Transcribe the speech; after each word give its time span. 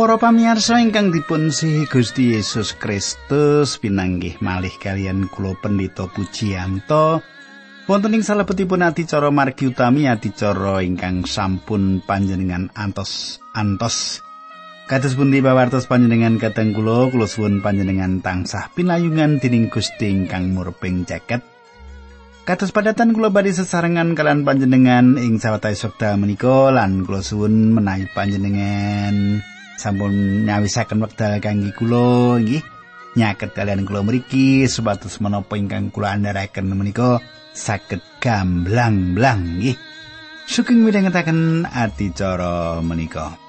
Para 0.00 0.16
pamirsa 0.16 0.80
ingkang 0.80 1.12
dipun 1.12 1.52
sihi 1.52 1.84
Gusti 1.84 2.32
Yesus 2.32 2.72
Kristus 2.72 3.76
pinanggih 3.76 4.40
malih 4.40 4.72
kalian 4.80 5.28
kula 5.28 5.52
pendeta 5.60 6.08
Pujiyanto 6.08 7.20
wonten 7.84 8.16
ing 8.16 8.24
salebetipun 8.24 8.80
adicara 8.80 9.28
margi 9.28 9.68
utami 9.68 10.08
adicara 10.08 10.80
ingkang 10.80 11.28
sampun 11.28 12.00
panjenengan 12.00 12.72
antos 12.72 13.44
antos. 13.52 14.24
Kados 14.88 15.20
pundi 15.20 15.44
pawartos 15.44 15.84
panjenengan 15.84 16.40
kateng 16.40 16.72
kula 16.72 17.12
kula 17.12 17.28
suwun 17.28 17.60
panjenengan 17.60 18.24
tansah 18.24 18.72
pinayungan 18.72 19.36
dening 19.36 19.68
Gusti 19.68 20.08
ingkang 20.08 20.56
murping 20.56 21.04
jaket 21.04 21.44
Kados 22.48 22.72
padatan 22.72 23.12
kula 23.12 23.28
badhe 23.28 23.52
sesarengan 23.52 24.16
kalian 24.16 24.48
panjenengan 24.48 25.20
ing 25.20 25.36
sawetawis 25.36 25.84
wekdal 25.84 26.16
menika 26.16 26.72
lan 26.72 27.04
kula 27.04 27.20
suwun 27.20 27.76
menawi 27.76 28.08
panjenengan 28.16 29.44
sampun 29.80 30.44
nyawisaken 30.44 31.00
wekdal 31.00 31.40
kangge 31.40 31.72
kula 31.72 32.36
nggih 32.36 32.60
nyaket 33.16 33.56
kalian 33.56 33.88
kula 33.88 34.04
mriki 34.04 34.68
supados 34.68 35.16
menapa 35.24 35.56
ingkang 35.56 35.88
kula 35.88 36.12
andharaken 36.12 36.68
menika 36.76 37.16
saged 37.56 38.04
gamblang-blang 38.20 39.56
nggih 39.56 39.80
suking 40.44 40.84
midhangetaken 40.84 41.64
adicara 41.64 42.84
menika 42.84 43.39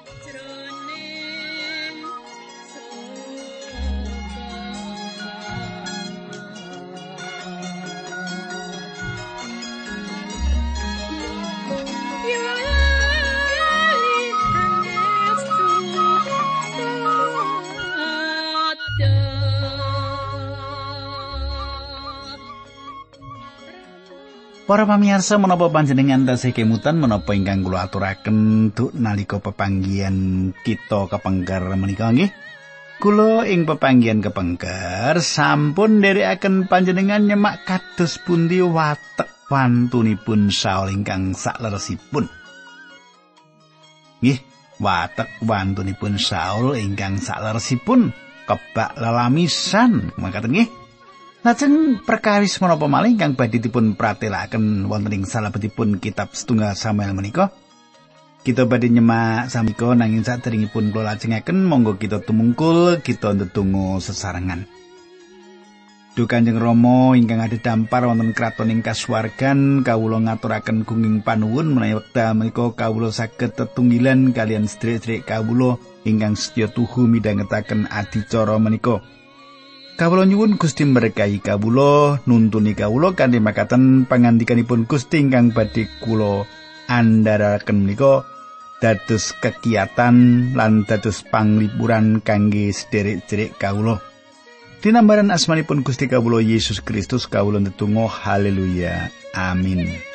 Para 24.72 24.88
pamirsa 24.88 25.36
menapa 25.36 25.68
panjenengan 25.68 26.24
tasih 26.24 26.56
kemutan 26.56 26.96
menapa 26.96 27.36
ingkang 27.36 27.60
kula 27.60 27.92
aturaken 27.92 28.72
duk 28.72 28.96
nalika 28.96 29.36
pepanggihan 29.36 30.48
kita 30.64 31.12
kepengker 31.12 31.76
menika 31.76 32.08
nggih. 32.08 32.32
Kula 32.96 33.44
ing 33.52 33.68
pepanggihan 33.68 34.24
kepengker 34.24 35.20
sampun 35.20 36.00
nderekaken 36.00 36.72
panjenengan 36.72 37.20
nyemak 37.20 37.68
kados 37.68 38.16
pundi 38.24 38.64
watek 38.64 39.28
wantunipun 39.52 40.48
Saul 40.48 40.88
ingkang 40.96 41.36
sakleresipun. 41.36 42.24
Nggih, 44.24 44.40
watek 44.80 45.36
wantunipun 45.44 46.16
Saul 46.16 46.80
ingkang 46.80 47.20
sakleresipun 47.20 48.08
kebak 48.48 48.96
lelamisan 48.96 50.16
makaten 50.16 50.56
nggih. 50.56 50.81
Lajeng 51.42 51.98
perkawis 52.06 52.62
menapa 52.62 52.86
malih 52.86 53.18
kang 53.18 53.34
badhe 53.34 53.58
dipun 53.58 53.98
pratelaken 53.98 54.86
wonten 54.86 55.10
ing 55.10 55.26
salebetipun 55.26 55.98
kitab 55.98 56.30
setunggal 56.38 56.78
Samuel 56.78 57.18
menika. 57.18 57.50
Kita 58.46 58.62
badhe 58.70 58.86
nyemak 58.86 59.50
samika 59.50 59.90
nanging 59.90 60.22
saderengipun 60.22 60.94
kula 60.94 61.18
lajengaken 61.18 61.66
monggo 61.66 61.98
kita 61.98 62.22
tumungkul 62.22 63.02
kita 63.02 63.34
ndedonga 63.34 63.98
sesarengan. 63.98 64.70
Duh 66.14 66.30
Kanjeng 66.30 66.62
Rama 66.62 67.18
ingkang 67.18 67.42
ada 67.42 67.58
wonten 68.06 68.30
kraton 68.38 68.70
ing 68.70 68.86
kasuwargan 68.86 69.82
kawula 69.82 70.22
ngaturaken 70.22 70.86
gunging 70.86 71.26
panuwun 71.26 71.74
menawi 71.74 71.98
wekdal 71.98 72.38
menika 72.38 72.70
kawula 72.70 73.10
saged 73.10 73.58
tetunggilan 73.58 74.30
kalian 74.30 74.70
sedherek-sedherek 74.70 75.26
kawula 75.26 75.82
ingkang 76.06 76.38
setya 76.38 76.70
tuhu 76.70 77.10
midhangetaken 77.10 77.90
adicara 77.90 78.62
menika. 78.62 79.02
Kawula 79.92 80.24
nyuwun 80.24 80.56
Gusti 80.56 80.88
berkahi 80.88 81.44
kawula 81.44 82.24
nuntuni 82.24 82.72
kawula 82.72 83.12
kanthi 83.12 83.44
makaten 83.44 84.08
pangandikanipun 84.08 84.88
Gusti 84.88 85.20
ingkang 85.20 85.52
badhe 85.52 85.84
kula 86.00 86.48
andharaken 86.88 87.84
menika 87.84 88.24
dados 88.80 89.36
kegiatan 89.38 90.50
lan 90.56 90.88
dados 90.88 91.22
panglipuran 91.28 92.24
kangge 92.24 92.72
sederek-sederek 92.72 93.60
kawula. 93.60 94.02
Dinambaran 94.82 95.30
asmanipun 95.30 95.86
Gusti 95.86 96.10
kawula 96.10 96.42
Yesus 96.42 96.82
Kristus 96.82 97.30
kawula 97.30 97.62
netunggal 97.62 98.10
haleluya. 98.10 99.12
Amin. 99.36 100.11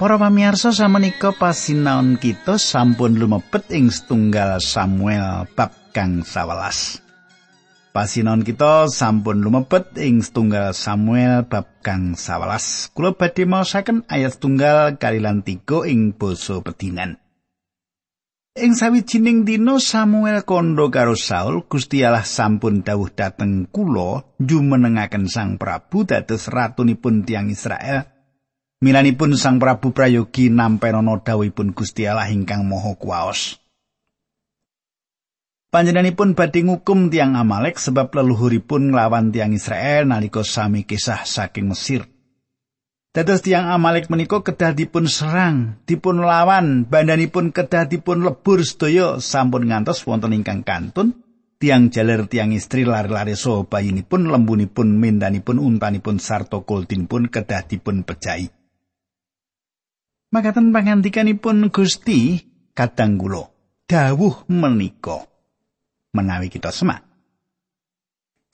Para 0.00 0.16
pamirsa 0.16 0.72
samenika 0.72 1.28
pasinaon 1.28 2.16
kita 2.16 2.56
sampun 2.56 3.20
lumebet 3.20 3.68
ing 3.68 3.92
setunggal 3.92 4.56
Samuel 4.56 5.44
bab 5.52 5.76
kang 5.92 6.24
11. 6.24 7.92
Pasinaon 7.92 8.40
kita 8.40 8.88
sampun 8.88 9.44
lumebet 9.44 9.92
ing 10.00 10.24
setunggal 10.24 10.72
Samuel 10.72 11.44
bab 11.44 11.68
kang 11.84 12.16
11. 12.16 12.96
Kula 12.96 13.12
badhe 13.12 13.44
maosaken 13.44 14.08
ayat 14.08 14.40
setunggal 14.40 14.96
kalilan 14.96 15.44
3 15.44 15.68
ing 15.92 16.16
basa 16.16 16.64
pedinan. 16.64 17.20
Ing 18.56 18.72
sawijining 18.72 19.44
dina 19.44 19.76
Samuel 19.76 20.48
kondo 20.48 20.88
karo 20.88 21.12
Saul, 21.12 21.68
Gusti 21.68 22.00
Allah 22.08 22.24
sampun 22.24 22.80
dawuh 22.80 23.12
dhateng 23.12 23.68
kula 23.68 24.24
jumenengaken 24.40 25.28
Sang 25.28 25.60
Prabu 25.60 26.08
dados 26.08 26.48
ratunipun 26.48 27.28
tiang 27.28 27.52
Israel. 27.52 28.19
Milanipun 28.80 29.36
Sang 29.36 29.60
Prabu 29.60 29.92
Prayogi 29.92 30.48
nampenana 30.48 31.20
dawuhipun 31.20 31.76
Gusti 31.76 32.08
Allah 32.08 32.32
ingkang 32.32 32.64
Maha 32.64 32.96
Kuwaos. 32.96 33.60
Panjenenganipun 35.68 36.32
badhe 36.32 36.64
ngukum 36.64 37.12
tiang 37.12 37.36
Amalek 37.36 37.76
sebab 37.76 38.08
leluhuripun 38.08 38.96
nglawan 38.96 39.36
tiang 39.36 39.52
Israel 39.52 40.08
nalika 40.08 40.40
sami 40.40 40.88
kisah 40.88 41.28
saking 41.28 41.68
Mesir. 41.68 42.08
Dados 43.12 43.44
tiang 43.44 43.68
Amalek 43.68 44.08
menika 44.08 44.40
kedah 44.40 44.72
dipun 44.72 45.12
serang, 45.12 45.76
dipun 45.84 46.24
lawan, 46.24 46.88
bandanipun 46.88 47.52
kedah 47.52 47.84
dipun 47.84 48.24
lebur 48.24 48.64
sedaya 48.64 49.20
sampun 49.20 49.68
ngantos 49.68 50.08
wonten 50.08 50.32
ingkang 50.32 50.64
kantun. 50.64 51.20
Tiang 51.60 51.92
jaler 51.92 52.24
tiang 52.32 52.56
istri 52.56 52.88
lari-lari 52.88 53.36
so 53.36 53.68
bayinipun 53.68 54.24
lembunipun 54.24 54.96
mendanipun 54.96 55.60
untanipun 55.60 56.16
sarto 56.16 56.64
kultinipun 56.64 57.28
kedah 57.28 57.68
dipun 57.68 58.08
pejahi. 58.08 58.59
Makaten 60.30 60.70
pangandikanipun 60.70 61.74
Gusti 61.74 62.38
kadang 62.70 63.18
kula 63.18 63.50
dawuh 63.90 64.46
menika 64.46 65.26
menawi 66.14 66.46
kita 66.46 66.70
semak. 66.70 67.02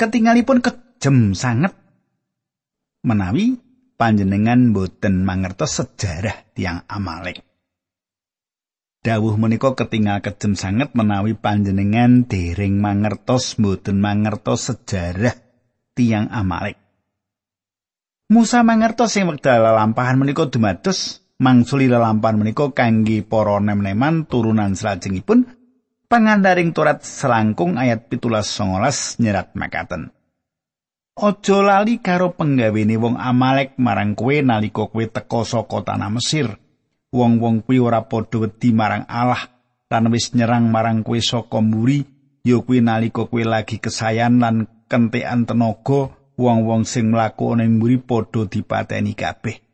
Ketingalipun 0.00 0.64
kejem 0.64 1.36
sanget 1.36 1.76
menawi 3.04 3.60
panjenengan 4.00 4.72
boten 4.72 5.20
mangertos 5.20 5.76
sejarah 5.76 6.48
tiang 6.56 6.80
Amalek. 6.88 7.44
Dawuh 9.04 9.36
menika 9.36 9.76
ketingal 9.76 10.24
kejem 10.24 10.56
sanget 10.56 10.96
menawi 10.96 11.36
panjenengan 11.36 12.24
dereng 12.24 12.80
mangertos 12.80 13.52
boten 13.60 14.00
mangertos 14.00 14.72
sejarah 14.72 15.36
tiang 15.92 16.32
Amalek. 16.32 16.80
Musa 18.32 18.64
mangertos 18.64 19.12
sing 19.12 19.28
wekdal 19.28 19.60
lampahan 19.60 20.16
menika 20.16 20.48
dumados 20.48 21.25
mangsuli 21.36 21.86
lelampan 21.90 22.40
menika 22.40 22.72
kangge 22.72 23.20
para 23.20 23.60
nem-neman 23.60 24.24
turunan 24.24 24.72
salajengipun 24.72 25.44
pangandaring 26.08 26.72
turat 26.72 27.04
selangkung 27.04 27.76
ayat 27.76 28.08
pitulas 28.08 28.48
songolas 28.48 29.20
nyerat 29.20 29.52
makaten 29.52 30.16
Ojo 31.16 31.64
lali 31.64 31.96
karo 32.04 32.36
penggawene 32.36 33.00
wong 33.00 33.16
Amalek 33.16 33.80
marang 33.80 34.12
kowe 34.12 34.36
nalika 34.36 34.84
kowe 34.84 35.00
teka 35.08 35.48
saka 35.48 35.80
tanah 35.80 36.12
Mesir. 36.12 36.60
Wong-wong 37.08 37.64
kuwi 37.64 37.80
ora 37.80 38.04
padha 38.04 38.44
wedi 38.44 38.76
marang 38.76 39.08
Allah 39.08 39.48
lan 39.88 40.12
wis 40.12 40.36
nyerang 40.36 40.68
marang 40.68 41.00
kowe 41.00 41.16
saka 41.16 41.64
mburi, 41.64 42.04
ya 42.44 42.60
kuwi 42.60 42.84
nalika 42.84 43.24
kowe 43.24 43.40
lagi 43.40 43.80
kesayan 43.80 44.44
lan 44.44 44.68
kentekan 44.92 45.48
tenaga, 45.48 46.12
wong-wong 46.36 46.84
sing 46.84 47.08
mlaku 47.08 47.56
ning 47.56 47.80
mburi 47.80 47.96
padha 47.96 48.44
dipateni 48.44 49.16
kabeh. 49.16 49.65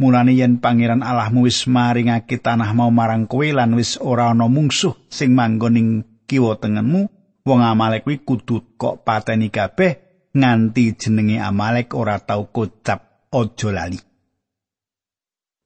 Mulane 0.00 0.32
yen 0.32 0.64
pangeran 0.64 1.04
Allahmu 1.04 1.44
wis 1.44 1.68
maringake 1.68 2.40
tanah 2.40 2.72
mau 2.72 2.88
marang 2.88 3.28
kowe 3.28 3.44
lan 3.44 3.76
wis 3.76 4.00
ora 4.00 4.32
ana 4.32 4.48
mungsuh 4.48 4.96
sing 5.12 5.36
manggon 5.36 5.76
ing 5.76 5.88
kiwa 6.24 6.56
tengenmu, 6.56 7.04
wong 7.44 7.60
Amalek 7.60 8.08
kuwi 8.08 8.24
kudu 8.24 8.80
kok 8.80 9.04
pateni 9.04 9.52
kabeh 9.52 10.24
nganti 10.32 10.96
jenenge 10.96 11.36
Amalek 11.36 11.92
ora 11.92 12.16
tau 12.16 12.48
kocap 12.48 13.28
aja 13.28 13.68
lali. 13.68 14.00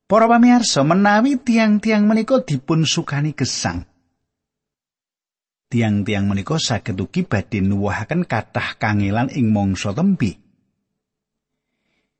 Para 0.04 0.28
pamirsa, 0.28 0.84
menawi 0.84 1.40
tiang-tiang 1.40 2.04
menika 2.04 2.42
dipun 2.44 2.84
sukani 2.84 3.32
gesang. 3.32 3.88
Tiang-tiang 5.72 6.28
menika 6.28 6.60
saged 6.60 7.00
ugi 7.00 7.25
badhe 7.25 7.64
nuwuhaken 7.64 8.28
kathah 8.28 8.76
kangelan 8.76 9.32
ing 9.32 9.48
mangsa 9.48 9.96
tembi. 9.96 10.44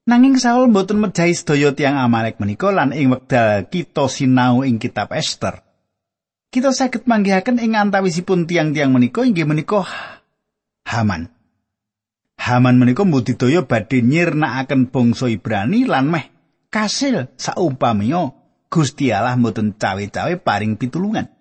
Nanging 0.05 0.37
Saul 0.37 0.69
mboten 0.69 1.01
mejahi 1.01 1.33
sedaya 1.33 1.73
tiang 1.73 1.97
Amalek 1.97 2.37
menika 2.37 2.69
lan 2.69 2.93
ing 2.93 3.09
wekdal 3.09 3.65
kita 3.73 4.05
sinau 4.13 4.61
ing 4.61 4.77
kitab 4.77 5.09
Esther. 5.17 5.65
Kita 6.53 6.77
saged 6.77 7.09
manggihaken 7.09 7.57
ing 7.57 7.73
antawisipun 7.73 8.45
tiang-tiang 8.45 8.93
menika 8.93 9.25
inggih 9.25 9.49
menika 9.49 9.81
Haman. 10.85 11.33
Haman 12.37 12.77
menika 12.77 13.09
mbudidaya 13.09 13.65
badhe 13.65 14.05
nyirnakaken 14.05 14.93
bangsa 14.93 15.33
Ibrani 15.33 15.89
lan 15.89 16.13
meh 16.13 16.29
kasil 16.69 17.33
saumpamia 17.41 18.29
Gusti 18.69 19.09
Allah 19.09 19.41
mboten 19.41 19.73
cawe-cawe 19.73 20.37
paring 20.37 20.77
pitulungan. 20.77 21.33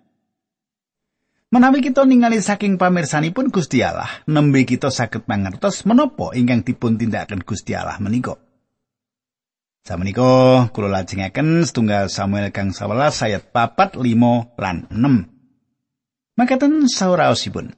Menawi 1.52 1.84
kita 1.84 2.08
ningali 2.08 2.40
saking 2.40 2.80
pamirsanipun 2.80 3.52
Gusti 3.52 3.84
Allah, 3.84 4.08
nembe 4.24 4.64
kita 4.64 4.88
saged 4.88 5.28
mangertos 5.28 5.84
menapa 5.84 6.32
ingkang 6.32 6.64
dipun 6.64 6.96
tindakaken 6.96 7.44
Gusti 7.44 7.76
Allah 7.76 8.00
menika. 8.00 8.40
Samenika 9.84 10.72
kula 10.72 10.88
lajengaken 10.88 11.60
setunggal 11.60 12.08
Samuel 12.08 12.48
kang 12.56 12.72
11 12.72 13.28
ayat 13.28 13.52
4, 13.52 14.00
5 14.00 14.56
lan 14.56 14.88
6. 14.88 16.40
Makaten 16.40 16.88
sauraosipun. 16.88 17.76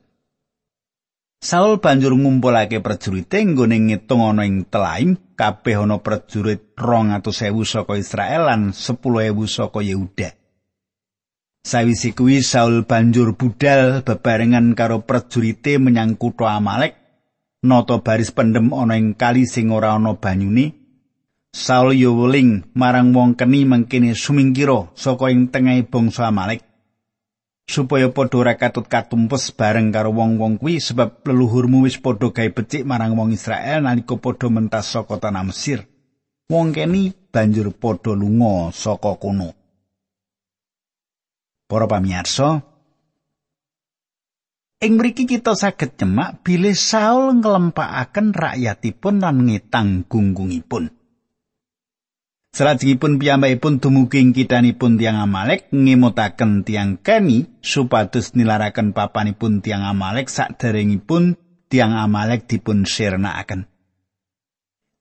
Saul 1.43 1.83
banjur 1.83 2.15
ngumpulake 2.15 2.79
prajurite 2.79 3.43
nggone 3.43 3.91
ngitung 3.91 4.23
ana 4.23 4.47
ing 4.47 4.71
Telaim, 4.71 5.19
kabeh 5.35 5.83
ana 5.83 5.99
prajurit 5.99 6.79
200.000 6.79 7.27
saka 7.67 7.99
Israel 7.99 8.55
lan 8.55 8.71
10.000 8.71 9.03
saka 9.51 9.83
Yehuda. 9.83 10.31
Sawise 11.67 12.15
kuwi 12.15 12.39
Saul 12.39 12.87
banjur 12.87 13.35
budal 13.35 14.07
bebarengan 14.07 14.79
karo 14.79 15.03
prajurite 15.03 15.83
menyang 15.83 16.15
kutha 16.15 16.55
Amalek, 16.55 16.95
nata 17.67 17.99
baris 17.99 18.31
pendem 18.31 18.71
ana 18.71 18.95
ing 18.95 19.19
kali 19.19 19.43
sing 19.43 19.75
ora 19.75 19.99
ana 19.99 20.15
banyune. 20.15 20.86
Saul 21.57 21.97
yo 21.97 22.13
marang 22.77 23.17
wong 23.17 23.33
keni 23.33 23.65
mangkene 23.65 24.13
sumingkira 24.13 24.93
saka 24.93 25.33
ing 25.33 25.49
tengahing 25.49 25.89
bangsa 25.89 26.29
Amalek. 26.29 26.61
supaya 27.67 28.07
padha 28.15 28.39
ora 28.39 28.55
katut 28.55 28.87
katumpes 28.87 29.51
bareng 29.51 29.91
karo 29.91 30.15
wong-wong 30.15 30.63
kuwi 30.63 30.79
sebab 30.79 31.27
leluhurmu 31.27 31.83
wis 31.83 31.99
padha 31.99 32.31
gawe 32.31 32.51
becik 32.55 32.87
marang 32.87 33.19
wong 33.19 33.35
Israel 33.35 33.83
nalika 33.83 34.15
padha 34.15 34.47
mentas 34.47 34.87
saka 34.95 35.19
tanah 35.19 35.45
Mesir. 35.51 35.83
Wong 36.47 36.71
keni 36.71 37.11
banjur 37.11 37.75
padha 37.75 38.15
lunga 38.15 38.71
saka 38.71 39.19
kono. 39.19 39.51
Para 41.67 41.91
pamirsa, 41.91 42.63
ing 44.79 44.93
mriki 44.95 45.27
kita 45.27 45.59
saged 45.59 45.99
nyemak 45.99 46.47
bilih 46.47 46.79
Saul 46.79 47.43
nglempakaken 47.43 48.31
rakyatipun 48.31 49.19
lan 49.19 49.51
ngitang 49.51 50.07
gunggungipun. 50.07 50.96
Salajengipun 52.57 53.21
piyambakipun 53.21 53.85
dumugi 53.85 54.25
ing 54.25 54.33
kithanipun 54.33 54.97
tiang 54.97 55.21
Amalek 55.21 55.69
ngemutaken 55.77 56.65
tiang 56.65 56.97
Keni 56.97 57.61
supados 57.61 58.33
nilaraken 58.33 58.97
papanipun 58.97 59.61
tiang 59.61 59.85
Amalek 59.85 60.33
saderengipun 60.33 61.37
tiang 61.69 61.93
Amalek 61.93 62.49
dipun 62.49 62.89
sirnakaken. 62.89 63.69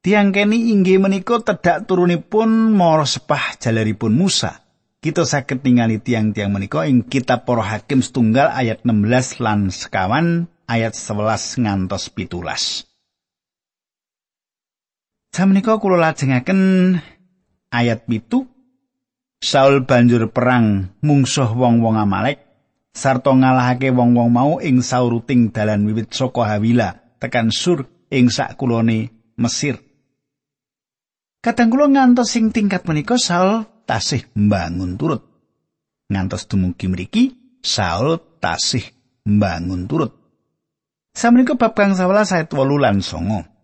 Tiang 0.03 0.35
Keni 0.35 0.75
inggih 0.75 0.99
menika 0.99 1.39
tedhak 1.39 1.87
turunipun 1.87 2.75
mara 2.75 3.07
sepah 3.07 3.55
jalaripun 3.55 4.11
Musa. 4.11 4.59
Kita 4.99 5.23
saged 5.23 5.63
ningali 5.63 6.03
tiang-tiang 6.03 6.51
menika 6.51 6.83
ing 6.83 7.07
kitab 7.07 7.47
Para 7.47 7.63
Hakim 7.63 8.03
setunggal 8.03 8.51
ayat 8.51 8.83
16 8.83 9.39
lan 9.39 9.71
sekawan 9.71 10.51
ayat 10.67 10.91
11 10.91 11.63
ngantos 11.63 12.11
pitulas. 12.11 12.83
Samenika 15.31 15.79
kula 15.79 15.99
lajengaken 16.03 16.99
ayat 17.75 18.07
pitu 18.07 18.47
Saul 19.43 19.83
banjur 19.83 20.31
perang 20.31 20.95
mungsuh 21.03 21.51
wong-wong 21.51 21.99
Amalek 21.99 22.39
sarta 22.95 23.35
ngalahake 23.35 23.91
wong-wong 23.91 24.31
mau 24.31 24.51
ing 24.63 24.79
sauruting 24.79 25.51
dalan 25.51 25.83
wiwit 25.83 26.15
saka 26.15 26.55
Hawila 26.55 27.19
tekan 27.19 27.51
Sur 27.51 27.83
ing 28.07 28.31
sakulone 28.31 29.11
Mesir. 29.35 29.75
Kadang 31.43 31.69
kula 31.69 31.91
ngantos 31.91 32.31
sing 32.31 32.49
tingkat 32.49 32.87
menika 32.87 33.19
Saul 33.19 33.67
tasih 33.85 34.23
mbangun 34.33 34.95
turut. 34.97 35.21
Ngantos 36.09 36.47
dumugi 36.49 36.87
mriki 36.89 37.23
Saul 37.61 38.39
tasih 38.39 38.87
mbangun 39.27 39.85
turut. 39.85 40.15
Samenika 41.15 41.53
bab 41.55 41.75
kang 41.77 41.93
11 41.93 42.33
ayat 42.33 42.47
8 42.49 42.81
lan 42.81 42.97
9. 42.99 43.54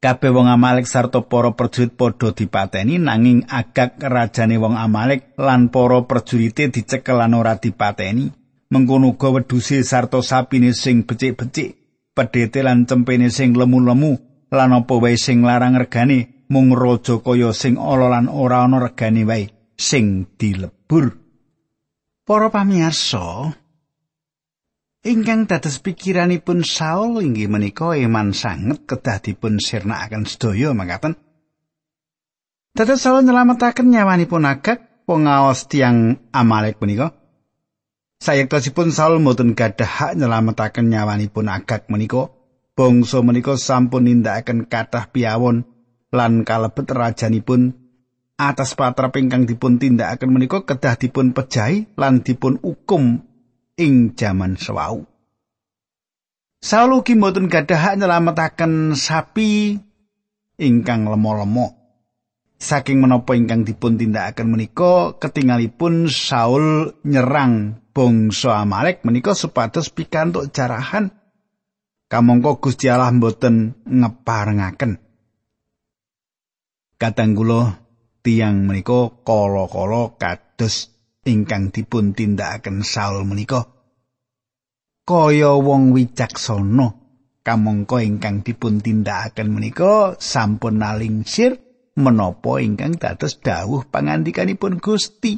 Kabeh 0.00 0.32
wong 0.32 0.48
Amalek 0.48 0.88
sarta 0.88 1.20
para 1.20 1.52
prajurit 1.52 1.92
padha 1.92 2.32
dipateni 2.32 2.96
nanging 2.96 3.44
agak 3.44 4.00
rajane 4.00 4.56
wong 4.56 4.72
Amalek 4.72 5.36
lan 5.36 5.68
para 5.68 6.08
prajurite 6.08 6.72
dicekel 6.72 7.20
lan 7.20 7.36
ora 7.36 7.60
dipateni. 7.60 8.32
Mengkono 8.72 9.12
uga 9.12 9.28
wedhuse 9.28 9.84
sarta 9.84 10.24
sapine 10.24 10.72
sing 10.72 11.04
becik-becik, 11.04 11.76
pedhete 12.16 12.64
lan 12.64 12.88
cempene 12.88 13.28
sing 13.28 13.52
lemu-lemu 13.52 14.16
lan 14.48 14.72
apa 14.72 14.94
wae 14.96 15.20
sing 15.20 15.44
larang 15.44 15.76
regane 15.76 16.48
mung 16.48 16.72
raja 16.72 17.20
kaya 17.20 17.52
sing 17.52 17.76
ala 17.76 18.08
lan 18.08 18.32
ora 18.32 18.64
ana 18.64 18.80
regane 18.80 19.28
wae 19.28 19.52
sing 19.76 20.32
dilebur. 20.40 21.12
Para 22.24 22.48
pamirsa, 22.48 23.52
Ingkang 25.00 25.48
dados 25.48 25.80
pikiranipun 25.80 26.60
Saul 26.60 27.24
inggih 27.24 27.48
menika 27.48 27.96
iman 27.96 28.36
sanget 28.36 28.84
kedah 28.84 29.24
dipun 29.24 29.56
sirnakaken 29.56 30.28
sedaya 30.28 30.76
mangkaten. 30.76 31.16
Dados 32.76 33.00
Saul 33.00 33.24
nyelametaken 33.24 33.88
nyawanipun 33.88 34.44
agak 34.44 35.08
pengaos 35.08 35.72
tiang 35.72 36.20
Amalek 36.36 36.84
menika. 36.84 37.16
Sayektosipun 38.20 38.92
Saul 38.92 39.24
mboten 39.24 39.56
gadah 39.56 39.88
hak 39.88 40.12
nyelametaken 40.20 40.92
nyawanipun 40.92 41.48
agak 41.48 41.88
menika. 41.88 42.28
Bangsa 42.76 43.24
menika 43.24 43.56
sampun 43.56 44.04
nindakaken 44.04 44.68
kathah 44.68 45.08
piawon 45.08 45.64
lan 46.12 46.44
kalebet 46.44 46.92
rajanipun 46.92 47.72
atas 48.36 48.76
patrap 48.76 49.16
ingkang 49.16 49.48
dipun 49.48 49.80
tindakaken 49.80 50.28
menika 50.28 50.60
kedah 50.60 51.00
dipun 51.00 51.32
pejahi 51.32 51.88
lan 51.96 52.20
dipun 52.20 52.60
hukum 52.60 53.29
ing 53.80 54.12
jaman 54.12 54.60
sewau. 54.60 55.08
Saul 56.60 56.92
ugi 56.92 57.16
mboten 57.16 57.48
gadah 57.48 57.80
hak 57.80 57.94
nyelametaken 57.96 58.92
sapi 58.92 59.80
ingkang 60.60 61.08
lemo-lemo. 61.08 61.80
Saking 62.60 63.00
menapa 63.00 63.32
ingkang 63.32 63.64
dipun 63.64 63.96
tindakaken 63.96 64.52
menika 64.52 65.16
ketingalipun 65.16 66.12
Saul 66.12 66.92
nyerang 67.08 67.80
bangsa 67.96 68.60
Amalek 68.60 69.00
menika 69.08 69.32
supados 69.32 69.88
pikantuk 69.88 70.52
jarahan 70.52 71.08
kamangka 72.12 72.60
Gusti 72.60 72.92
Allah 72.92 73.16
mboten 73.16 73.80
ngeparengaken. 73.88 75.00
Kadang 77.00 77.32
kula 77.32 77.80
tiang 78.20 78.68
menika 78.68 79.08
kala-kala 79.24 80.20
kados 80.20 80.92
ingkang 81.24 81.68
dipun 81.68 82.16
tindakaken 82.16 82.80
Saul 82.80 83.28
menika. 83.28 83.68
Kaya 85.04 85.58
wong 85.58 85.92
wicaksana 85.92 86.86
kamangka 87.44 88.00
ingkang 88.00 88.46
dipun 88.46 88.80
tindakaken 88.80 89.48
menika 89.52 90.16
sampun 90.16 90.80
nalingsir 90.80 91.58
menapa 91.98 92.62
ingkang 92.62 92.96
dados 92.96 93.42
dawuh 93.42 93.84
pangandikanipun 93.90 94.80
Gusti. 94.80 95.36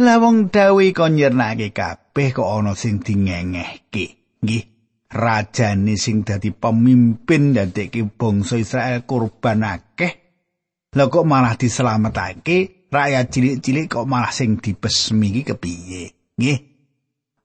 Lah 0.00 0.16
wong 0.22 0.52
dawuh 0.52 0.86
kok 0.94 1.10
nyirnake 1.12 1.74
kabeh 1.74 2.28
kok 2.30 2.46
ana 2.46 2.72
sing 2.78 3.02
dingengehke. 3.02 4.38
Nggih 4.40 4.64
rajane 5.10 5.98
sing 5.98 6.22
dadi 6.22 6.54
pemimpin 6.54 7.52
dadekke 7.52 8.06
bangsa 8.06 8.56
Israel 8.56 9.02
kurban 9.02 9.66
akeh. 9.66 10.12
Lha 10.94 11.04
kok 11.06 11.26
malah 11.26 11.54
diselametake 11.58 12.79
rakyat 12.90 13.26
cilik-cilik 13.30 13.86
kok 13.86 14.06
malah 14.10 14.34
sing 14.34 14.58
dibesmi 14.58 15.30
iki 15.30 15.54
kepiye? 15.54 16.04
Nggih. 16.36 16.58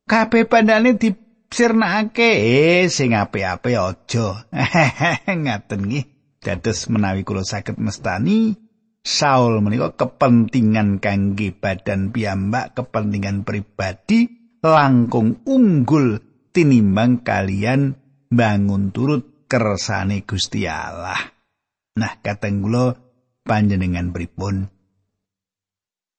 Kabeh 0.06 0.46
pandane 0.50 0.98
disirnakake. 0.98 2.32
Eh 2.42 2.86
sing 2.90 3.14
apik-apik 3.14 3.78
aja. 3.78 4.28
Ngaten 5.46 5.82
nggih. 5.86 6.06
Dados 6.42 6.86
menawi 6.94 7.26
kula 7.26 7.42
saged 7.42 7.82
mestani 7.82 8.54
Saul 9.06 9.62
menika 9.62 9.94
kepentingan 9.94 10.98
kangge 10.98 11.54
badan 11.54 12.10
piyambak 12.10 12.74
kepentingan 12.74 13.46
pribadi 13.46 14.26
langkung 14.66 15.46
unggul 15.46 16.22
tinimbang 16.50 17.22
kalian 17.22 17.94
bangun 18.34 18.90
turut 18.90 19.46
kersane 19.46 20.26
Gusti 20.26 20.66
Allah. 20.66 21.22
Nah, 22.02 22.18
kateng 22.26 22.66
kula 22.66 22.98
panjenengan 23.46 24.10
pripun 24.10 24.75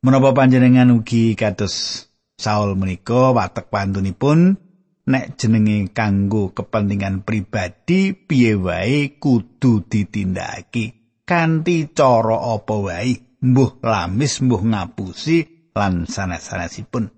menapa 0.06 0.30
panjenengan 0.30 0.94
ugi 0.94 1.34
kados 1.34 2.06
Saul 2.38 2.78
menika 2.78 3.34
watek 3.34 3.74
pantunipun? 3.74 4.54
Nek 5.06 5.34
jenenge 5.34 5.90
kanggo 5.90 6.54
kepentingan 6.54 7.26
pribadi 7.26 8.14
piye 8.14 8.54
wae 8.54 9.18
kudu 9.18 9.82
ditindakake? 9.90 11.18
Kanthi 11.26 11.90
cara 11.90 12.38
apa 12.54 12.74
wae? 12.78 13.18
Mbuh 13.42 13.82
lamis 13.82 14.46
mbuh 14.46 14.62
ngapusi 14.62 15.70
lan 15.74 16.06
sanes-sanesipun. 16.06 17.10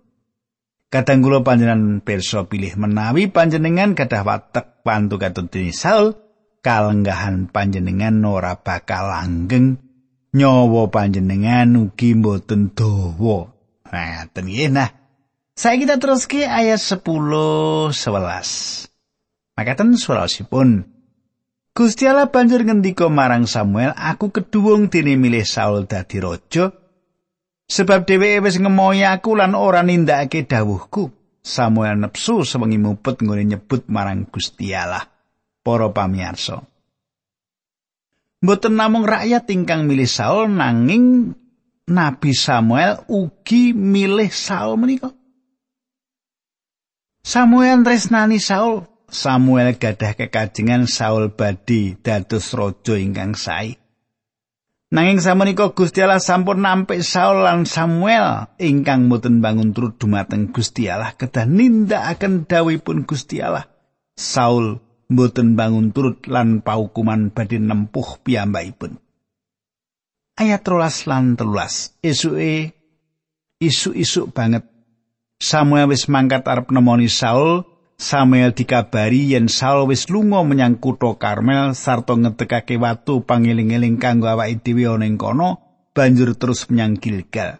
Kadang 0.89 1.21
kula 1.21 1.45
panjenengan 1.45 2.01
pirsa 2.01 2.49
pilih 2.49 2.73
menawi 2.81 3.29
panjenengan 3.29 3.93
gadah 3.93 4.25
watek 4.25 4.81
pantu 4.81 5.21
katut 5.21 5.53
Saul 5.77 6.17
kalenggahan 6.65 7.53
panjenengan 7.53 8.17
ora 8.25 8.57
bakal 8.57 9.13
langgeng 9.13 9.88
nyawa 10.39 10.87
panjenengan 10.95 11.75
ugi 11.75 12.15
mboten 12.15 12.71
dawa. 12.71 13.51
Nah, 13.91 14.31
ten 14.31 14.47
nah. 14.71 14.95
Saya 15.59 15.75
kita 15.75 15.99
terus 15.99 16.31
ke 16.31 16.47
ayat 16.47 16.79
10 16.79 17.03
11. 17.03 17.99
Makaten 19.59 19.99
surasipun. 19.99 20.87
Gusti 21.75 22.07
Allah 22.07 22.31
banjur 22.31 22.63
ngendika 22.63 23.11
marang 23.11 23.51
Samuel, 23.51 23.91
aku 23.99 24.31
keduwung 24.31 24.87
dene 24.87 25.19
milih 25.19 25.43
Saul 25.43 25.91
dadi 25.91 26.23
raja 26.23 26.71
sebab 27.69 28.09
dheweke 28.09 28.43
wis 28.43 28.57
ngemoyi 28.59 29.05
aku 29.05 29.37
lan 29.39 29.55
ora 29.55 29.85
nindakake 29.85 30.49
dawuhku. 30.49 31.13
Samuel 31.39 32.03
nepsu 32.03 32.43
sewengi 32.43 32.77
mupet 32.81 33.23
nggone 33.23 33.45
nyebut 33.47 33.87
marang 33.87 34.27
Gusti 34.27 34.75
Allah. 34.75 35.07
Para 35.63 35.93
pamirsa. 35.93 36.65
Mboten 38.39 38.79
namung 38.79 39.03
rakyat 39.03 39.51
ingkang 39.51 39.91
milih 39.91 40.07
Saul 40.07 40.55
nanging 40.55 41.35
Nabi 41.91 42.31
Samuel 42.31 43.03
ugi 43.11 43.75
milih 43.75 44.31
Saul 44.31 44.79
menika. 44.79 45.11
Samuel 47.27 47.83
tresnani 47.83 48.39
Saul. 48.39 48.87
Samuel 49.09 49.75
gadah 49.75 50.15
kekajengan 50.15 50.85
Saul 50.85 51.33
badi 51.33 51.97
dados 51.99 52.53
raja 52.55 52.95
ingkang 52.95 53.35
sae. 53.35 53.81
Nanging 54.89 55.21
samenika 55.21 55.69
Gusti 55.77 56.01
Allah 56.01 56.23
sampun 56.23 56.65
nampik 56.65 57.05
Saul 57.05 57.45
lan 57.45 57.69
Samuel 57.69 58.49
ingkang 58.57 59.11
mboten 59.11 59.45
bangun 59.45 59.77
turut 59.77 60.01
dumateng 60.01 60.49
Gusti 60.49 60.89
Allah 60.89 61.13
kedah 61.13 61.45
nindakaken 61.45 62.49
dawuhipun 62.49 63.05
Gusti 63.05 63.43
Allah. 63.43 63.69
Saul 64.17 64.81
mboten 65.09 65.57
bangun 65.57 65.91
turut 65.91 66.25
lan 66.29 66.61
paukuman 66.61 67.33
badhe 67.33 67.59
nempuh 67.59 68.21
piyambakipun. 68.23 69.01
Ayat 70.39 70.63
rolas 70.71 71.09
lan 71.11 71.35
telulas. 71.35 71.99
Esuke 71.99 72.77
isu-isu 73.59 74.31
banget. 74.31 74.63
Samuel 75.43 75.91
wis 75.91 76.07
mangkat 76.07 76.47
arep 76.47 76.71
nemoni 76.71 77.11
Saul. 77.11 77.67
Samuel 77.99 78.55
dikabari 78.55 79.35
yen 79.35 79.51
Saul 79.51 79.91
wis 79.91 80.07
lunga 80.07 80.47
menyang 80.47 80.79
kutha 80.79 81.19
Karmel 81.19 81.75
sarta 81.75 82.15
ngedekake 82.15 82.79
watu 82.79 83.27
pangiling-eling 83.27 83.99
kanggo 83.99 84.31
awake 84.31 84.63
dhewe 84.63 84.87
ana 84.87 85.11
kono, 85.19 85.59
banjur 85.99 86.39
terus 86.39 86.71
menyang 86.71 86.95
Gilgal. 87.03 87.59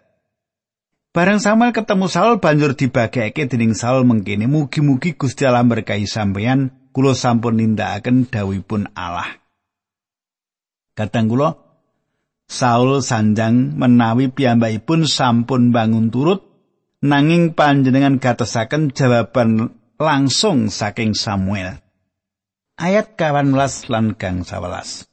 Bareng 1.11 1.43
Samuel 1.43 1.75
ketemu 1.75 2.07
Saul 2.07 2.39
banjur 2.39 2.79
dibagekake 2.79 3.51
dening 3.51 3.75
Saul 3.75 4.07
mengkene 4.07 4.47
mugi-mugi 4.47 5.19
Gusti 5.19 5.43
Allah 5.43 5.67
berkahi 5.67 6.07
sampeyan 6.07 6.71
kula 6.99 7.15
sampun 7.15 7.55
nindakaken 7.55 8.27
dawuhipun 8.27 8.91
Allah. 8.91 9.39
Kadang 10.99 11.31
kula 11.31 11.55
Saul 12.49 12.99
sanjang 12.99 13.79
menawi 13.79 14.27
piyambakipun 14.27 15.07
sampun 15.07 15.71
bangun 15.71 16.11
turut 16.11 16.43
nanging 16.99 17.55
panjenengan 17.55 18.19
gatosaken 18.19 18.91
jawaban 18.91 19.79
langsung 19.95 20.67
saking 20.67 21.15
Samuel. 21.15 21.79
Ayat 22.75 23.15
kawan 23.15 23.55
lan 23.55 24.19
gang 24.19 24.43
sawelas. 24.43 25.07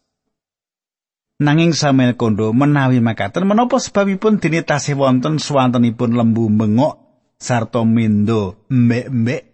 Nanging 1.38 1.71
Samuel 1.71 2.19
kondo 2.19 2.50
menawi 2.50 2.99
makaten 2.99 3.47
menapa 3.47 3.78
sebabipun 3.78 4.43
dene 4.43 4.66
tasih 4.66 4.99
wonten 4.99 5.38
swantenipun 5.38 6.19
lembu 6.19 6.50
mengok 6.50 6.99
sarta 7.38 7.85
mindo 7.87 8.64
mbek-mbek 8.73 9.45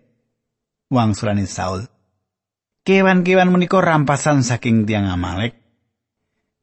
wangsulane 0.89 1.45
Saul. 1.45 1.92
Kewan-kewan 2.83 3.47
menika 3.55 3.79
rampasan 3.79 4.43
saking 4.43 4.91
tiang 4.91 5.07
Amalek. 5.07 5.55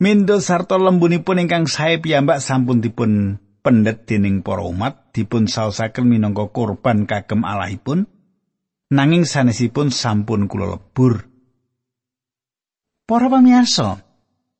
Mindo 0.03 0.43
sarta 0.43 0.75
lembunipun 0.75 1.39
ingkang 1.39 1.63
sae 1.63 2.03
piyambak 2.03 2.43
sampun 2.43 2.83
dipun 2.83 3.39
pendet 3.63 4.03
dening 4.03 4.43
para 4.43 4.63
umat 4.67 5.15
dipun 5.15 5.47
saosaken 5.47 6.03
minangka 6.03 6.51
korban 6.51 7.07
kagem 7.07 7.47
Allahipun. 7.47 8.03
Nanging 8.91 9.23
sanesipun 9.23 9.95
sampun 9.95 10.51
kula 10.51 10.75
lebur. 10.75 11.23
Para 13.07 13.31
pamirsa, 13.31 14.03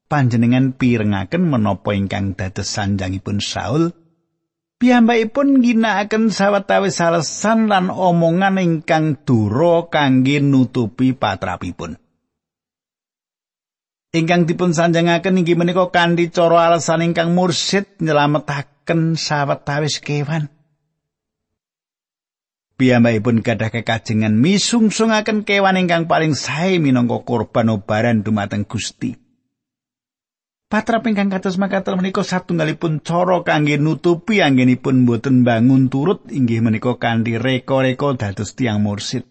panjenengan 0.07 0.79
pirengaken 0.79 1.43
menapa 1.43 1.91
ingkang 1.91 2.39
dados 2.39 2.71
sanjangipun 2.71 3.43
Saul 3.43 3.91
Piyambakipun 4.79 5.59
ginakaken 5.59 6.31
sawetawis 6.31 7.03
alesan 7.03 7.67
lan 7.67 7.91
omongan 7.91 8.63
ingkang 8.63 9.27
dura 9.27 9.91
kangge 9.91 10.39
nutupi 10.39 11.12
patrapipun. 11.12 12.00
Ingkang 14.15 14.48
dipun 14.48 14.71
sanjangaken 14.71 15.43
inggih 15.43 15.59
menika 15.59 15.91
kanthi 15.91 16.31
cara 16.31 16.71
alasan 16.71 17.12
ingkang 17.12 17.36
mursid 17.36 17.91
nyelametaken 18.00 19.19
sawetawis 19.19 20.00
kewan. 20.00 20.48
Piyambakipun 22.79 23.43
gadah 23.43 23.75
kekajengan 23.75 24.31
misungsungaken 24.39 25.43
kewan 25.43 25.75
ingkang 25.75 26.07
paling 26.07 26.31
sae 26.31 26.79
minangka 26.79 27.19
korban 27.27 27.67
obaran 27.67 28.24
dumateng 28.24 28.63
Gusti. 28.63 29.28
Patra 30.69 31.01
ingkang 31.01 31.33
kados 31.33 31.57
makaten 31.57 31.97
menika 31.97 32.21
satunggalipun 32.21 33.01
cara 33.01 33.41
kangge 33.41 33.81
nutupi 33.81 34.38
anggenipun 34.38 35.01
boten 35.01 35.41
bangun 35.41 35.89
turut 35.89 36.29
inggih 36.29 36.61
menika 36.61 36.93
kanthi 37.01 37.41
reka-reka 37.41 38.13
dados 38.13 38.53
tiang 38.53 38.85
mursid. 38.85 39.25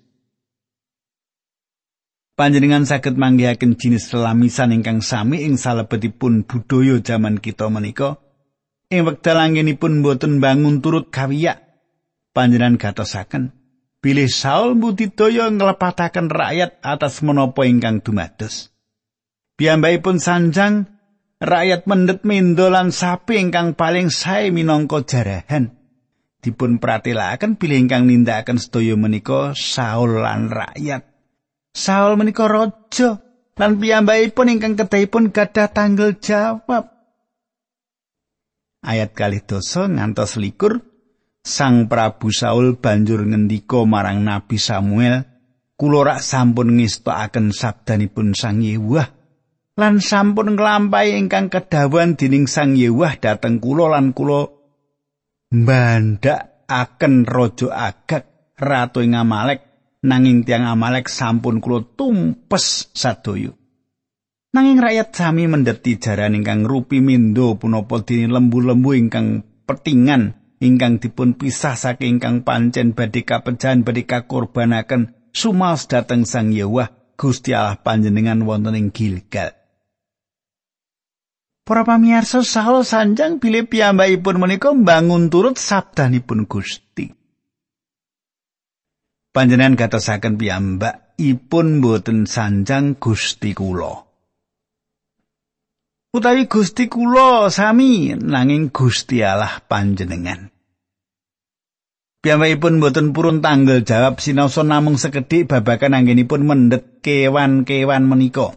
Panjenengan 2.35 2.91
saged 2.91 3.15
manggihaken 3.15 3.79
jinis 3.79 4.11
lelamisan 4.11 4.75
ingkang 4.75 4.99
sami 4.99 5.47
ing 5.47 5.55
salebetipun 5.55 6.43
budaya 6.43 6.99
jaman 6.99 7.39
kita 7.39 7.71
menika. 7.71 8.19
Ing 8.91 9.07
wekdal 9.07 9.39
anggenipun 9.39 10.03
boten 10.03 10.43
bangun 10.43 10.83
turut 10.83 11.15
kawiyak. 11.15 11.63
Panjenengan 12.35 12.83
gatosaken 12.83 13.55
bilih 14.03 14.27
Saul 14.27 14.75
budidaya 14.75 15.55
nglepataken 15.55 16.35
rakyat 16.35 16.83
atas 16.83 17.23
menapa 17.23 17.63
ingkang 17.63 18.03
dumados. 18.03 18.75
Piyambakipun 19.55 20.19
sanjang 20.19 20.98
rakyat 21.39 21.87
mendet 21.87 22.27
mindo 22.27 22.71
lan 22.71 22.91
sapi 22.91 23.39
ingkang 23.39 23.79
paling 23.79 24.11
sae 24.11 24.51
minangka 24.51 25.03
jarahan. 25.07 25.75
Dipun 26.39 26.79
pratilaken 26.79 27.59
bilih 27.59 27.83
ingkang 27.83 28.07
nindakaken 28.07 28.63
sedaya 28.63 28.95
menika 28.95 29.59
Saul 29.59 30.23
lan 30.23 30.51
rakyat. 30.55 31.03
Saul 31.75 32.15
menika 32.15 32.47
raja 32.47 33.19
lan 33.59 33.83
piyambakipun 33.83 34.55
ingkang 34.55 34.79
kedahipun 34.79 35.35
gadah 35.35 35.69
tanggal 35.75 36.15
jawab. 36.15 36.95
Ayat 38.79 39.11
kali 39.19 39.43
dosa 39.43 39.91
ngantos 39.91 40.39
likur 40.39 40.79
Sang 41.43 41.91
Prabu 41.91 42.31
Saul 42.31 42.79
banjur 42.79 43.27
ngendika 43.27 43.83
marang 43.83 44.23
Nabi 44.23 44.55
Samuel 44.55 45.27
kula 45.75 46.07
rak 46.07 46.21
sampun 46.23 46.79
ngestokaken 46.79 47.51
sabdanipun 47.51 48.39
Sang 48.39 48.63
Yewah 48.63 49.18
lan 49.79 50.03
sampun 50.03 50.59
nglampahi 50.59 51.15
ingkang 51.15 51.49
kedawan 51.55 52.19
dening 52.19 52.51
Sang 52.51 52.75
Yewah 52.75 53.15
dhateng 53.15 53.63
kula 53.63 53.95
lan 53.95 54.11
kula 54.11 54.51
mbandak 55.55 56.67
aken 56.67 57.23
raja 57.23 57.71
agak 57.71 58.27
ratu 58.59 59.01
ing 59.01 59.15
Amalek. 59.15 59.65
Nanging 59.99 60.47
tiang 60.47 60.67
Amalek 60.67 61.11
sampun 61.11 61.59
kula 61.63 61.83
tumpes 61.95 62.91
sadoyo 62.95 63.59
nanging 64.49 64.81
rakyat 64.81 65.13
sami 65.13 65.45
mendeti 65.45 66.01
jaran 66.01 66.33
ingkang 66.33 66.65
rupi 66.65 67.05
mindo 67.05 67.61
punapa 67.61 68.01
dene 68.01 68.33
lembu-lembu 68.33 68.97
ingkang 68.97 69.45
petingan 69.69 70.41
ingkang 70.59 70.99
dipun 70.99 71.37
pisah 71.37 71.77
saking 71.77 72.19
ingkang 72.19 72.49
pancen 72.49 72.97
badhe 72.97 73.29
kapejan 73.29 73.85
badhe 73.85 74.09
kakorbanaken 74.09 75.15
sumaos 75.37 75.85
dhateng 75.87 76.25
Sang 76.25 76.51
Yewah 76.51 76.91
Gusti 77.21 77.53
Allah 77.53 77.77
panjenengan 77.79 78.41
wonten 78.49 78.79
ing 78.79 78.89
Gilgal 78.89 79.53
Para 81.69 81.85
pamirsa 81.85 82.41
Saul 82.41 82.81
sanjang 82.81 83.37
bilih 83.37 83.69
piyambakipun 83.69 84.41
menika 84.41 84.73
mbangun 84.73 85.29
turut 85.29 85.61
sabdanipun 85.61 86.49
Gusti. 86.49 87.13
Panjenengan 89.37 89.77
gatosaken 89.77 90.41
piyambak 90.41 91.13
ipun 91.21 91.85
boten 91.85 92.25
sanjang 92.25 92.97
Gusti 92.97 93.53
kula. 93.53 94.09
utawi 96.09 96.49
Gusti 96.49 96.89
kula 96.89 97.53
sami 97.53 98.17
nanging 98.17 98.73
Gusti 98.73 99.21
Allah 99.21 99.61
panjenengan. 99.61 100.49
Piyambakipun 102.25 102.81
boten 102.81 103.13
purun 103.13 103.45
tanggal 103.45 103.85
jawab 103.85 104.19
sinaosa 104.19 104.65
namung 104.65 104.97
sekedhik 104.99 105.47
babagan 105.47 105.95
anggenipun 105.95 106.43
mendhet 106.49 107.05
kewan-kewan 107.05 108.09
menika. 108.09 108.57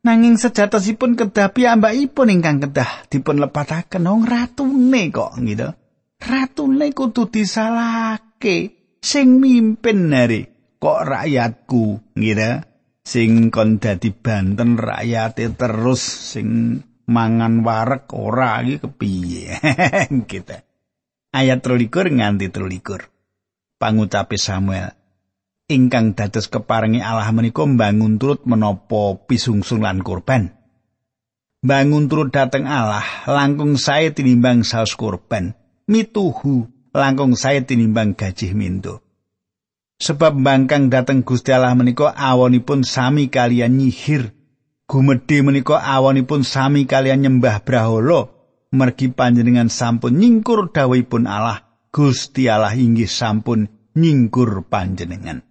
Nanging 0.00 0.40
sejatosipun 0.40 1.12
kedah 1.12 1.52
piyambakipun 1.52 2.32
ingkang 2.32 2.64
kedah 2.64 3.04
dipun 3.12 3.36
lepataken 3.36 4.08
wong 4.08 4.24
ratune 4.24 5.12
kok 5.12 5.36
gitu. 5.44 5.68
Ratune 6.24 6.88
kudu 6.96 7.28
disalahke 7.28 8.80
sing 9.04 9.36
mimpin 9.36 10.08
nari 10.08 10.48
kok 10.80 11.04
rakyatku 11.04 12.16
gitu. 12.16 12.50
Sing 13.04 13.52
kon 13.52 13.76
dadi 13.76 14.08
banten 14.08 14.80
rakyate 14.80 15.52
terus 15.52 16.00
sing 16.32 16.80
mangan 17.04 17.60
warek 17.60 18.08
ora 18.16 18.64
iki 18.64 18.80
kepiye 18.80 19.52
gitu. 20.32 20.56
Ayat 21.36 21.60
13 21.60 21.92
nganti 22.16 22.48
13. 22.48 23.76
Pangucape 23.76 24.36
Samuel 24.40 24.99
ingkang 25.70 26.18
dados 26.18 26.50
keparengi 26.50 26.98
Allah 26.98 27.30
menika 27.30 27.62
mbangun 27.62 28.18
turut 28.18 28.42
menapa 28.44 29.22
pisungsung 29.30 29.86
lan 29.86 30.02
kurban. 30.02 30.50
Bangun 31.62 32.10
turut 32.10 32.34
dateng 32.34 32.66
Allah 32.66 33.04
langkung 33.30 33.78
sae 33.78 34.10
tinimbang 34.10 34.66
saus 34.66 34.98
kurban. 34.98 35.54
Mituhu 35.86 36.66
langkung 36.90 37.38
sae 37.38 37.62
tinimbang 37.62 38.18
gajih 38.18 38.58
minto. 38.58 39.06
Sebab 40.00 40.40
bangkang 40.40 40.88
dateng 40.88 41.20
Gusti 41.20 41.52
Allah 41.52 41.76
menika 41.76 42.16
awonipun 42.16 42.82
sami 42.88 43.28
kalian 43.28 43.76
nyihir. 43.76 44.32
Gumedhe 44.88 45.44
menika 45.44 45.76
awonipun 45.76 46.42
sami 46.42 46.88
kalian 46.88 47.20
nyembah 47.22 47.62
brahala. 47.62 48.32
Mergi 48.72 49.12
panjenengan 49.12 49.68
sampun 49.68 50.16
nyingkur 50.16 50.72
dawuhipun 50.72 51.28
Allah. 51.28 51.68
Gusti 51.92 52.48
Allah 52.48 52.72
inggih 52.72 53.10
sampun 53.10 53.68
nyingkur 53.92 54.64
panjenengan. 54.72 55.49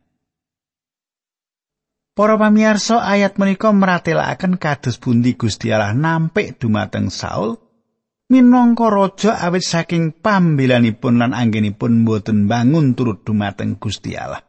Para 2.19 2.35
pamirsa 2.35 2.99
ayat 2.99 3.39
menika 3.39 3.71
meratelaken 3.71 4.59
kados 4.59 4.99
bundi 4.99 5.39
Gusti 5.39 5.71
Allah 5.71 5.95
nampik 5.95 6.59
dumateng 6.59 7.07
Saul 7.07 7.55
minangka 8.27 8.91
raja 8.91 9.39
awit 9.39 9.63
saking 9.63 10.19
pambelanipun 10.19 11.15
lan 11.15 11.31
anggenipun 11.31 12.03
boten 12.03 12.51
bangun 12.51 12.91
turut 12.91 13.23
dumateng 13.23 13.79
Gusti 13.79 14.19
Allah. 14.19 14.43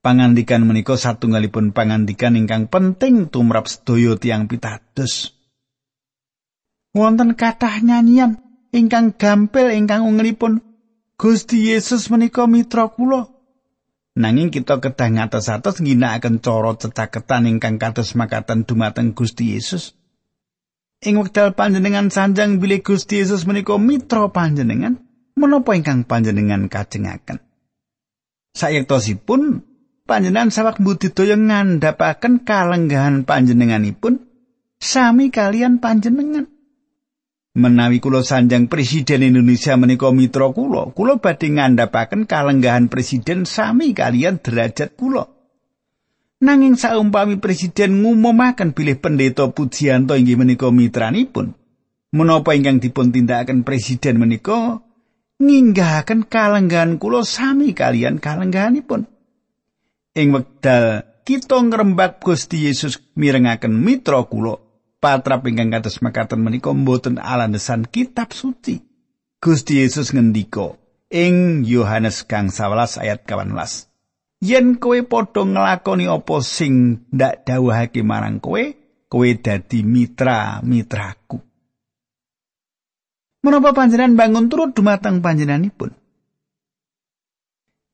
Pangandikan 0.00 0.64
menika 0.64 0.96
satunggalipun 0.96 1.76
pangandikan 1.76 2.40
ingkang 2.40 2.72
penting 2.72 3.28
tumrap 3.28 3.68
sedaya 3.68 4.16
tiang 4.16 4.48
pitados. 4.48 5.36
Wonten 6.96 7.36
kathah 7.36 7.84
nyanyian 7.84 8.40
ingkang 8.72 9.12
gampil 9.12 9.68
ingkang 9.76 10.08
ungelipun 10.08 10.64
Gusti 11.20 11.68
Yesus 11.68 12.08
menika 12.08 12.48
mitra 12.48 12.88
kula. 12.88 13.29
Nanging 14.20 14.52
kita 14.52 14.84
kedah 14.84 15.08
ngatos-atos 15.16 15.80
ngginakaken 15.80 16.44
cara 16.44 16.76
cecaketan 16.76 17.48
ingkang 17.48 17.80
kados 17.80 18.12
makatan 18.12 18.68
dumateng 18.68 19.16
Gusti 19.16 19.56
Yesus. 19.56 19.96
Ing 21.00 21.16
wekdal 21.16 21.56
panjenengan 21.56 22.12
sanjang 22.12 22.60
bilih 22.60 22.84
Gusti 22.84 23.24
Yesus 23.24 23.48
menika 23.48 23.80
mitra 23.80 24.28
panjenengan, 24.28 25.00
menapa 25.32 25.72
ingkang 25.72 26.04
panjenengan 26.04 26.68
kajengaken? 26.68 27.40
Sayektosipun 28.52 29.64
panjenengan 30.04 30.52
sawak 30.52 30.76
budidaya 30.76 31.40
ngandhapaken 31.40 32.44
kalenggahan 32.44 33.24
panjenenganipun 33.24 34.20
sami 34.76 35.32
kalian 35.32 35.80
panjenengan. 35.80 36.59
Menawi 37.50 37.98
kula 37.98 38.22
sanjang 38.22 38.70
presiden 38.70 39.26
Indonesia 39.26 39.74
menika 39.74 40.14
mitra 40.14 40.54
kula, 40.54 40.94
kula 40.94 41.18
badhe 41.18 41.50
ngandhapaken 41.50 42.30
kalenggahan 42.30 42.86
presiden 42.86 43.42
sami 43.42 43.90
kalian 43.90 44.38
derajat 44.38 44.94
kula. 44.94 45.26
Nanging 46.46 46.78
saumpami 46.78 47.42
presiden 47.42 48.06
ngumumaken 48.06 48.70
bilih 48.70 49.02
pendeta 49.02 49.50
Pujianto 49.50 50.14
inggih 50.14 50.38
menika 50.38 50.70
mitranipun, 50.70 51.58
menapa 52.14 52.54
ingkang 52.54 52.78
dipun 52.78 53.10
tindakaken 53.10 53.66
presiden 53.66 54.22
menika 54.22 54.78
nginggahaken 55.42 56.30
kalenggahan 56.30 57.02
kula 57.02 57.26
sami 57.26 57.74
kalian 57.74 58.22
kalenggahanipun. 58.22 59.10
Ing 60.14 60.30
wekdal 60.30 61.02
kita 61.26 61.58
ngrembak 61.66 62.22
Gusti 62.22 62.70
Yesus 62.70 63.02
mirengaken 63.18 63.74
mitra 63.74 64.22
kula, 64.22 64.69
patrap 65.00 65.48
ingkang 65.48 65.72
kados 65.72 66.04
mekaten 66.04 66.44
menika 66.44 66.70
mboten 66.76 67.16
alandesan 67.16 67.88
kitab 67.88 68.36
suci. 68.36 68.84
Gusti 69.40 69.80
Yesus 69.80 70.12
ngendika 70.12 70.76
ing 71.08 71.64
Yohanes 71.64 72.28
kang 72.28 72.52
11 72.52 73.00
ayat 73.00 73.24
18. 73.24 73.88
Yen 74.40 74.76
kowe 74.76 74.96
padha 75.04 75.44
nglakoni 75.44 76.08
apa 76.08 76.36
sing 76.44 77.04
ndak 77.12 77.44
dawuhake 77.48 78.00
marang 78.04 78.40
kowe, 78.40 78.60
kowe 79.08 79.28
dadi 79.36 79.80
mitra-mitraku. 79.84 81.40
Menapa 83.40 83.72
panjenengan 83.72 84.16
bangun 84.20 84.52
turut 84.52 84.76
dumateng 84.76 85.24
panjenenganipun? 85.24 85.96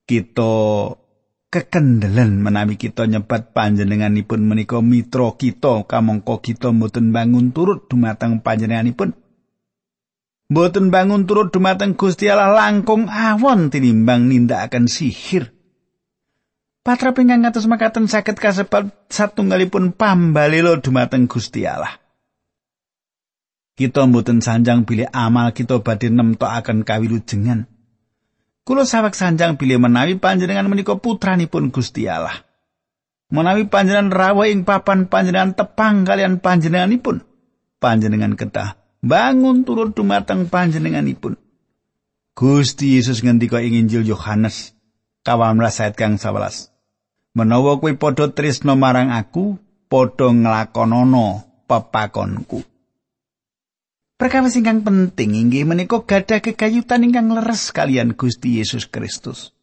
Kita 0.07 0.51
kekendelen 1.57 2.45
menawi 2.45 2.77
kita 2.77 3.09
nyebat 3.09 3.57
panjenenganipun 3.57 4.45
menika 4.45 4.77
mitra 4.77 5.33
kita 5.33 5.89
kamangka 5.89 6.37
kita 6.37 6.69
mboten 6.69 7.09
bangun 7.09 7.49
turut 7.49 7.89
dumateng 7.89 8.45
panjenenganipun 8.45 9.17
mboten 10.53 10.93
bangun 10.93 11.25
turut 11.25 11.49
dumateng 11.49 11.97
Gusti 11.97 12.29
Allah 12.29 12.53
langkung 12.53 13.09
awon 13.09 13.73
tinimbang 13.73 14.29
nindakaken 14.29 14.85
sihir 14.85 15.57
Patra 16.85 17.11
pinggang 17.11 17.43
ngatus 17.43 17.67
makaten 17.67 18.07
sakit 18.07 18.39
kasebat 18.39 19.11
satunggalipun 19.11 19.91
pambalelo 19.91 20.79
dumateng 20.79 21.27
Gusti 21.27 21.67
Allah. 21.67 21.99
Kita 23.75 24.07
mboten 24.07 24.39
sanjang 24.39 24.87
pilih 24.87 25.11
amal 25.11 25.51
kita 25.51 25.83
badhe 25.83 26.07
nemtokaken 26.07 26.87
kawilujengan. 26.87 27.67
Kulo 28.67 28.83
sawek 28.83 29.15
sanjang 29.15 29.55
bilih 29.55 29.79
menawi 29.79 30.19
panjenengan 30.19 30.67
menika 30.67 30.99
putranipun 30.99 31.71
Gusti 31.71 32.03
Allah. 32.11 32.43
Menawi 33.31 33.71
panjenengan 33.71 34.11
rawuh 34.11 34.43
ing 34.43 34.67
papan 34.67 35.07
panjenengan 35.07 35.55
tepang 35.55 36.03
kalian 36.03 36.43
panjenenganipun, 36.43 37.23
panjenengan 37.79 38.35
ketah 38.35 38.75
bangun 38.99 39.63
turut 39.63 39.95
dumateng 39.95 40.51
panjenenganipun. 40.51 41.39
Gusti 42.35 42.99
Yesus 42.99 43.23
ngendika 43.23 43.63
ing 43.63 43.87
Injil 43.87 44.03
Yohanes 44.03 44.75
kawamlas 45.23 45.79
ayat 45.79 45.95
kang 45.95 46.19
11. 46.19 46.67
Menawa 47.39 47.79
kowe 47.79 47.91
padha 47.95 48.35
tresno 48.35 48.75
marang 48.75 49.15
aku, 49.15 49.55
padha 49.87 50.27
nglakonana 50.27 51.47
pepakonku. 51.71 52.76
Perkawis 54.17 54.57
ingkang 54.57 54.81
penting 54.81 55.37
inggih 55.37 55.61
menika 55.61 56.01
gadah 56.01 56.41
kekayutan 56.41 57.05
ingkang 57.05 57.29
leres 57.29 57.69
kalian 57.69 58.17
Gusti 58.17 58.57
Yesus 58.57 58.89
Kristus. 58.89 59.53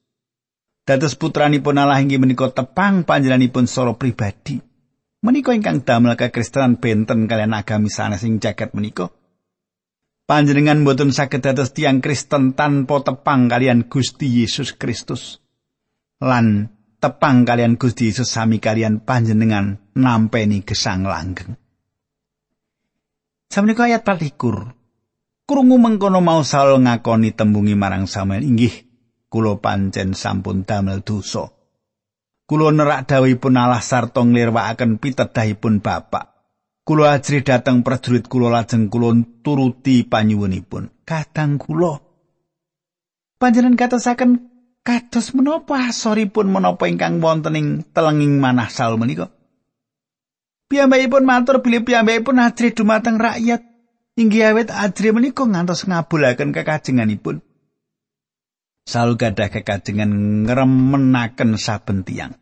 Dados 0.87 1.19
putranipun 1.19 1.75
Allah 1.75 1.99
inggih 1.99 2.23
menika 2.23 2.55
tepang 2.55 3.03
panjenenganipun 3.03 3.67
soro 3.67 3.99
pribadi. 3.99 4.63
Menika 5.27 5.51
ingkang 5.59 5.83
damel 5.83 6.15
kekristenan 6.15 6.79
benten 6.79 7.27
kalian 7.27 7.51
agami 7.51 7.91
sanes 7.91 8.23
sing 8.23 8.39
jagat 8.39 8.79
menika. 8.79 9.11
Panjenengan 10.31 10.87
boten 10.87 11.11
saged 11.11 11.43
dados 11.43 11.75
tiang 11.75 11.99
Kristen 11.99 12.55
tanpa 12.55 13.03
tepang 13.03 13.51
kalian 13.51 13.91
Gusti 13.91 14.31
Yesus 14.39 14.79
Kristus. 14.79 15.43
Lan 16.23 16.71
tepang 17.03 17.43
kalian 17.43 17.75
Gusti 17.75 18.07
Yesus 18.07 18.31
sami 18.31 18.63
kalian 18.63 19.03
panjenengan 19.03 19.83
nampeni 19.99 20.63
gesang 20.63 21.11
langgeng. 21.11 21.59
Sameneika 23.55 23.87
ayat 23.87 24.03
24. 24.03 25.47
Krungu 25.47 25.79
mengkono 25.79 26.19
mau 26.19 26.43
Saul 26.43 26.83
ngakoni 26.83 27.39
tembungi 27.39 27.79
marang 27.79 28.11
Samuel 28.11 28.43
inggih 28.43 28.83
kula 29.31 29.63
pancen 29.63 30.11
sampun 30.11 30.67
damel 30.67 31.07
dosa. 31.07 31.55
Kula 32.51 32.75
nerak 32.75 33.07
dawuhipun 33.07 33.55
Allah 33.55 33.79
sarta 33.79 34.27
nglirwakaken 34.27 34.99
pitedahipun 34.99 35.79
Bapak. 35.79 36.35
Kula 36.83 37.15
ajri 37.15 37.47
dhateng 37.47 37.87
prajurit 37.87 38.27
kula 38.27 38.51
lajeng 38.51 38.91
kula 38.91 39.23
turuti 39.47 40.03
panyuwunipun. 40.03 41.07
Kadang 41.07 41.55
kula 41.55 42.03
panjenengan 43.39 43.79
katosaken 43.79 44.51
kados 44.83 45.31
menapa 45.31 45.95
asoripun 45.95 46.51
menapa 46.51 46.91
ingkang 46.91 47.23
wonten 47.23 47.55
ing 47.55 47.67
telenging 47.95 48.35
manah 48.43 48.67
Saul 48.67 48.99
menika? 48.99 49.31
Piyambakipun 50.75 51.23
matur 51.23 51.63
bilih 51.63 51.87
piyambakipun 51.87 52.43
ajri 52.43 52.75
dumateng 52.75 53.15
rakyat 53.15 53.63
inggih 54.19 54.51
awet 54.51 54.75
ajri 54.75 55.15
menika 55.15 55.47
ngantos 55.47 55.87
ngabulaken 55.87 56.51
kekajenganipun. 56.51 57.47
Saul 58.83 59.15
gadah 59.15 59.55
kekajengan 59.55 60.43
ngremenaken 60.43 61.55
saben 61.63 62.03
tiyang. 62.03 62.35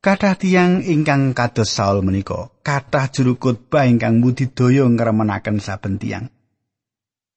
Kathah 0.00 0.40
tiyang 0.40 0.80
ingkang 0.80 1.36
kados 1.36 1.76
Saul 1.76 2.00
menika, 2.00 2.48
kathah 2.64 3.12
juru 3.12 3.36
khotbah 3.36 3.84
ingkang 3.84 4.24
budidaya 4.24 4.88
ngremenaken 4.88 5.60
saben 5.60 6.00
tiyang. 6.00 6.32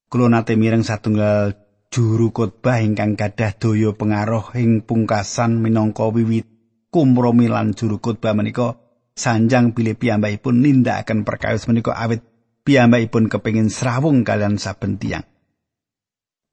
Kula 0.07 0.31
nate 0.31 0.55
mireng 0.55 0.87
satunggal 0.87 1.59
juru 1.91 2.31
khotbah 2.31 2.79
ingkang 2.79 3.19
gadah 3.19 3.51
daya 3.51 3.91
pengaruh 3.91 4.55
ing 4.55 4.79
pungkasan 4.87 5.59
minangka 5.59 6.07
wiwit 6.07 6.47
kumromi 6.87 7.51
lan 7.51 7.75
juru 7.75 7.99
khotbah 7.99 8.31
menika 8.31 8.84
sanjang 9.15 9.71
bilih 9.71 9.95
piyambakipun 9.95 10.59
nindakaken 10.59 11.23
perkawis 11.23 11.65
menika 11.71 11.95
awit 11.95 12.21
piyambakipun 12.67 13.31
kepingin 13.31 13.71
srawung 13.71 14.27
kalian 14.27 14.59
saben 14.59 14.99
tiyang. 14.99 15.23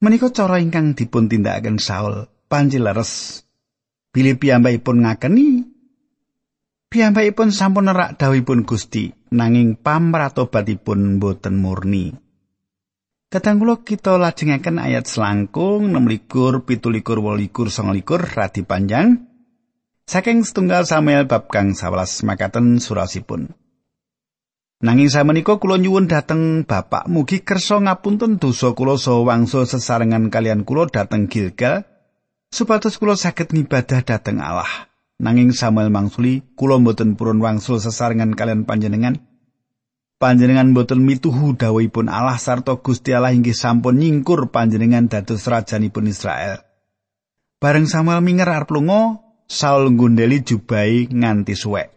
Menika 0.03 0.31
cara 0.31 0.59
ingkang 0.59 0.94
dipun 0.98 1.31
tindakaken 1.31 1.79
Saul 1.79 2.27
panjileres 2.51 3.42
bilih 4.11 4.38
piyambakipun 4.38 5.07
ngakeni 5.07 5.72
Piyambakipun 6.92 7.48
sampun 7.57 7.88
nerak 7.88 8.20
dawuhipun 8.20 8.68
Gusti 8.68 9.09
nanging 9.33 9.81
pamratobatipun 9.81 11.16
boten 11.16 11.57
murni. 11.57 12.12
Kadang 13.33 13.64
kula 13.64 13.81
kita 13.81 14.20
lajengaken 14.20 14.77
ayat 14.77 15.09
selangkung 15.09 15.88
16 15.88 16.29
17 16.68 16.92
18 16.92 17.48
19 17.48 18.37
radi 18.37 18.61
panjang 18.68 19.32
saking 20.07 20.43
setunggal 20.43 20.87
Samuel 20.88 21.27
bab 21.31 21.49
kang 21.51 21.75
11 21.75 22.27
makaten 22.27 22.79
surasipun. 22.79 23.55
Nanging 24.83 25.15
samenika 25.15 25.62
kula 25.62 25.79
nyuwun 25.79 26.11
dhateng 26.11 26.67
Bapak 26.67 27.07
mugi 27.07 27.47
kersa 27.47 27.79
ngapunten 27.79 28.43
dosa 28.43 28.75
kula 28.75 28.99
saha 28.99 29.23
wangsul 29.23 29.62
sesarengan 29.62 30.27
kalian 30.27 30.67
kula 30.67 30.91
dhateng 30.91 31.31
Gilgal 31.31 31.87
supados 32.51 32.99
kula 32.99 33.15
saged 33.15 33.55
ngibadah 33.55 34.03
dhateng 34.03 34.43
Allah. 34.43 34.91
Nanging 35.23 35.55
Samuel 35.55 35.87
mangsuli, 35.87 36.43
kula 36.59 36.83
mboten 36.83 37.15
purun 37.15 37.38
wangsul 37.38 37.79
sesarengan 37.79 38.35
kalian 38.35 38.67
panjenengan. 38.67 39.23
Panjenengan 40.19 40.75
mboten 40.75 40.99
mituhu 40.99 41.55
dawuhipun 41.55 42.11
Allah 42.11 42.43
sarta 42.43 42.75
Gusti 42.83 43.15
Allah 43.15 43.31
inggih 43.31 43.55
sampun 43.55 44.03
nyingkur 44.03 44.51
panjenengan 44.51 45.07
dados 45.07 45.47
rajanipun 45.47 46.11
Israel. 46.11 46.59
Bareng 47.62 47.87
Samuel 47.87 48.19
minger 48.19 48.51
arep 48.51 48.75
lunga, 48.75 49.23
Saul 49.53 49.93
nggundeli 49.93 50.41
jubai 50.41 51.12
nganti 51.12 51.53
suwek. 51.53 51.93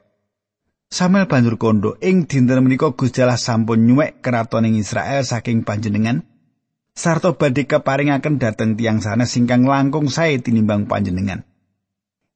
Samuel 0.91 1.31
banjur 1.31 1.55
kondo 1.55 1.95
ing 2.03 2.27
dinten 2.27 2.59
menika 2.59 2.91
Gusti 2.91 3.23
Allah 3.23 3.39
sampun 3.39 3.87
nyuwek 3.87 4.19
keraton 4.19 4.67
ing 4.67 4.75
Israel 4.75 5.23
saking 5.23 5.63
panjenengan 5.63 6.27
sarta 6.91 7.31
badhe 7.31 7.63
keparingaken 7.63 8.43
dhateng 8.43 8.75
tiang 8.75 8.99
sana 8.99 9.23
singkang 9.23 9.63
langkung 9.63 10.11
sae 10.11 10.35
tinimbang 10.43 10.91
panjenengan. 10.91 11.47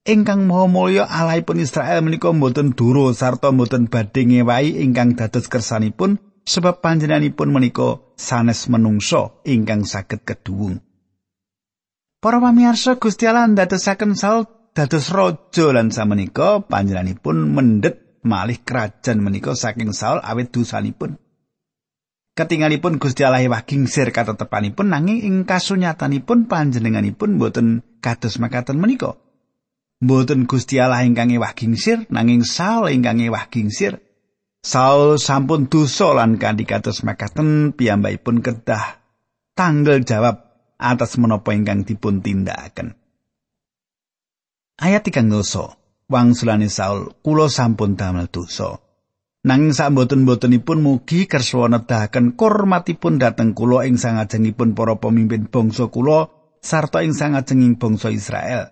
ingkang 0.08 0.48
maha 0.50 0.66
mulya 0.66 1.04
Allahipun 1.06 1.62
Israel 1.62 2.02
menika 2.02 2.34
mboten 2.34 2.74
duro 2.74 3.12
sarta 3.14 3.52
mboten 3.52 3.92
badhe 3.92 4.26
ngewahi 4.26 4.82
ingkang 4.82 5.14
dados 5.14 5.46
kersanipun 5.46 6.18
sebab 6.48 6.82
panjenenganipun 6.82 7.54
menika 7.54 8.02
sanes 8.18 8.66
menungso 8.72 9.44
ingkang 9.46 9.86
saged 9.86 10.26
keduwung. 10.26 10.82
Para 12.20 12.42
pamirsa 12.42 13.00
Gusti 13.00 13.30
Allah 13.30 13.48
ndadosaken 13.48 14.18
Saul 14.18 14.44
dados 14.74 15.10
raja 15.12 15.66
lan 15.74 15.90
samenika 15.94 16.64
panjenenganipun 16.64 17.54
mendhet 17.54 18.22
malih 18.24 18.60
kerajaan 18.62 19.24
menika 19.24 19.56
saking 19.56 19.96
Saul 19.96 20.20
awit 20.24 20.52
dosanipun. 20.52 21.18
Ketingalipun 22.36 23.04
Gusti 23.04 23.28
Allah 23.28 23.44
waging 23.52 23.92
sir 23.92 24.16
katetepanipun 24.16 24.88
nanging 24.88 25.28
ing 25.28 25.36
kasunyatanipun 25.44 26.48
panjenenganipun 26.48 27.36
boten 27.36 27.84
kados 28.00 28.40
makaten 28.40 28.80
menika. 28.80 29.20
Mboten 30.00 30.48
Gusti 30.48 30.80
Allah 30.80 31.04
ingkang 31.04 31.36
ewah 31.36 31.52
gingsir 31.52 32.08
nanging 32.08 32.48
Saul 32.48 32.96
ingkang 32.96 33.20
ewah 33.20 33.52
gingsir. 33.52 34.00
Saul 34.64 35.20
sampun 35.20 35.68
dosa 35.68 36.16
lan 36.16 36.40
kanthi 36.40 36.64
kados 36.64 37.04
makaten 37.04 37.76
piyambakipun 37.76 38.40
kedah 38.40 39.04
tanggal 39.56 40.00
jawab 40.08 40.48
atas 40.80 41.20
menapa 41.20 41.52
ingkang 41.52 41.84
dipun 41.84 42.24
tindakaken. 42.24 42.96
Ayat 44.80 45.04
tigang 45.04 45.28
dosa. 45.28 45.76
Wangsulane 46.10 46.72
Saul, 46.72 47.12
kula 47.22 47.52
sampun 47.52 48.00
damel 48.00 48.32
dosa. 48.32 48.80
Nanging 49.44 49.76
samboten-botenipun 49.76 50.80
mugi 50.84 51.28
kersa 51.28 51.68
nedahaken 51.68 52.36
kurmatipun 52.36 53.20
dhateng 53.20 53.56
kula 53.56 53.88
ing 53.88 54.00
sangajengipun 54.00 54.76
para 54.76 55.00
pemimpin 55.00 55.48
bangsa 55.48 55.88
kula 55.92 56.28
sarta 56.60 57.04
ing 57.04 57.16
sangajenging 57.16 57.76
bangsa 57.80 58.12
Israel. 58.12 58.72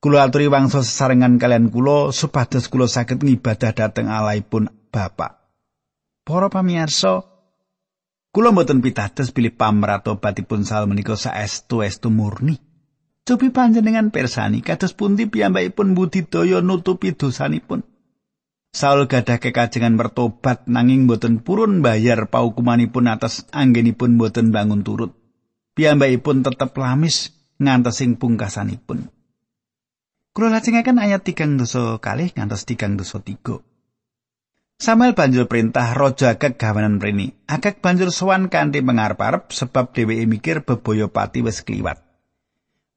Kula 0.00 0.28
aturi 0.28 0.48
wangsa 0.48 0.80
sesarengan 0.80 1.36
kalian 1.36 1.68
kula 1.68 2.12
supados 2.12 2.72
kula 2.72 2.88
saged 2.88 3.20
ngibadah 3.20 3.72
dhateng 3.72 4.08
Allahipun 4.08 4.68
Bapa. 4.88 5.44
Para 6.24 6.48
pamirsa, 6.48 7.24
kula 8.32 8.52
mboten 8.52 8.80
pitados 8.80 9.28
pilih 9.32 9.52
pamratobatipun 9.56 10.62
sal 10.64 10.88
menika 10.88 11.18
saestu 11.18 11.84
estu 11.84 12.08
murni. 12.08 12.71
Cobi 13.22 13.54
panjenengan 13.54 14.10
persani 14.10 14.66
kados 14.66 14.98
pundi 14.98 15.30
piyambakipun 15.30 15.94
budidaya 15.94 16.58
nutupi 16.58 17.14
dosanipun. 17.14 17.86
Saul 18.74 19.06
gadah 19.06 19.38
kekajengan 19.38 19.94
bertobat 19.94 20.66
nanging 20.66 21.06
boten 21.06 21.38
purun 21.38 21.86
bayar 21.86 22.26
paukumanipun 22.26 23.06
atas 23.06 23.46
anggenipun 23.54 24.18
boten 24.18 24.50
bangun 24.50 24.82
turut. 24.82 25.14
Piyambakipun 25.78 26.42
tetep 26.42 26.74
lamis 26.74 27.30
ngantos 27.62 28.02
ing 28.02 28.18
pungkasanipun. 28.18 29.06
Kula 30.34 30.58
lajengaken 30.58 30.98
ayat 30.98 31.22
tigang 31.22 31.54
dosa 31.54 32.02
kalih 32.02 32.34
ngantos 32.34 32.66
tigang 32.66 32.98
dosa 32.98 33.22
tiga. 33.22 33.62
Samuel 34.82 35.14
banjur 35.14 35.46
perintah 35.46 35.94
Raja 35.94 36.34
Agag 36.34 36.58
gawanan 36.58 36.98
mrene. 36.98 37.38
Agag 37.46 37.78
banjur 37.78 38.10
sowan 38.10 38.50
kanthi 38.50 38.82
mengarep-arep 38.82 39.54
sebab 39.54 39.94
dheweke 39.94 40.26
mikir 40.26 40.56
bebaya 40.66 41.06
pati 41.06 41.38
wis 41.38 41.62
kliwat. 41.62 42.11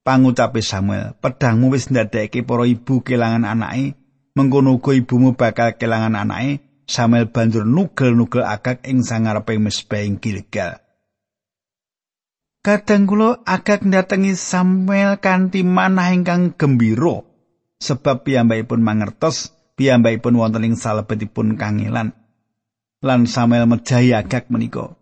Pangucape 0.06 0.62
Samuel, 0.62 1.18
pedangmu 1.18 1.74
wis 1.74 1.89
ndadekake 1.89 2.46
para 2.46 2.70
ibu 2.70 3.02
kelangan 3.02 3.41
anake, 3.41 3.98
mengkono 4.38 4.78
uga 4.78 4.94
ibumu 4.94 5.34
bakal 5.34 5.74
kelangan 5.82 6.13
anake. 6.13 6.62
Samuel 6.86 7.34
banjur 7.34 7.65
nugel-nugel 7.65 8.46
Agag 8.46 8.86
ing 8.86 9.02
sangarepe 9.02 9.58
mesbah 9.58 10.06
ing 10.06 10.22
Gilgal. 10.22 10.86
Kadang 12.62 13.10
kula 13.10 13.41
agak 13.46 13.82
ndatengi 13.82 14.38
Samuel 14.38 15.18
kanthi 15.18 15.65
manah 15.65 16.13
ingkang 16.13 16.54
gembira 16.54 17.26
sebab 17.82 18.26
piyambakipun 18.26 18.82
mangertos 18.82 19.54
piyambakipun 19.78 20.38
wonten 20.38 20.65
ing 20.65 20.74
salebetipun 20.74 21.58
kangelan 21.58 22.13
lan 23.06 23.30
Samuel 23.30 23.70
mejahi 23.70 24.13
agak 24.18 24.50
menika. 24.50 24.98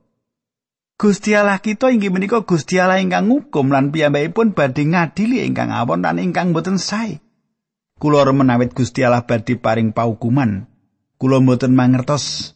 Gusti 0.94 1.34
Allah 1.34 1.58
kita 1.58 1.90
inggih 1.90 2.14
menika 2.14 2.46
Gusti 2.46 2.78
Allah 2.78 3.02
ingkang 3.02 3.28
ngukum 3.28 3.74
lan 3.74 3.90
piyambakipun 3.90 4.54
badhe 4.54 4.86
ngadili 4.86 5.42
ingkang 5.44 5.74
awon 5.74 6.06
lan 6.06 6.22
ingkang 6.22 6.54
boten 6.54 6.78
sae. 6.78 7.20
Kula 7.98 8.30
menawit 8.30 8.78
Gusti 8.78 9.02
Allah 9.02 9.26
badhe 9.26 9.58
paring 9.58 9.92
paukuman. 9.92 10.70
Kula 11.18 11.42
boten 11.42 11.74
mangertos 11.74 12.54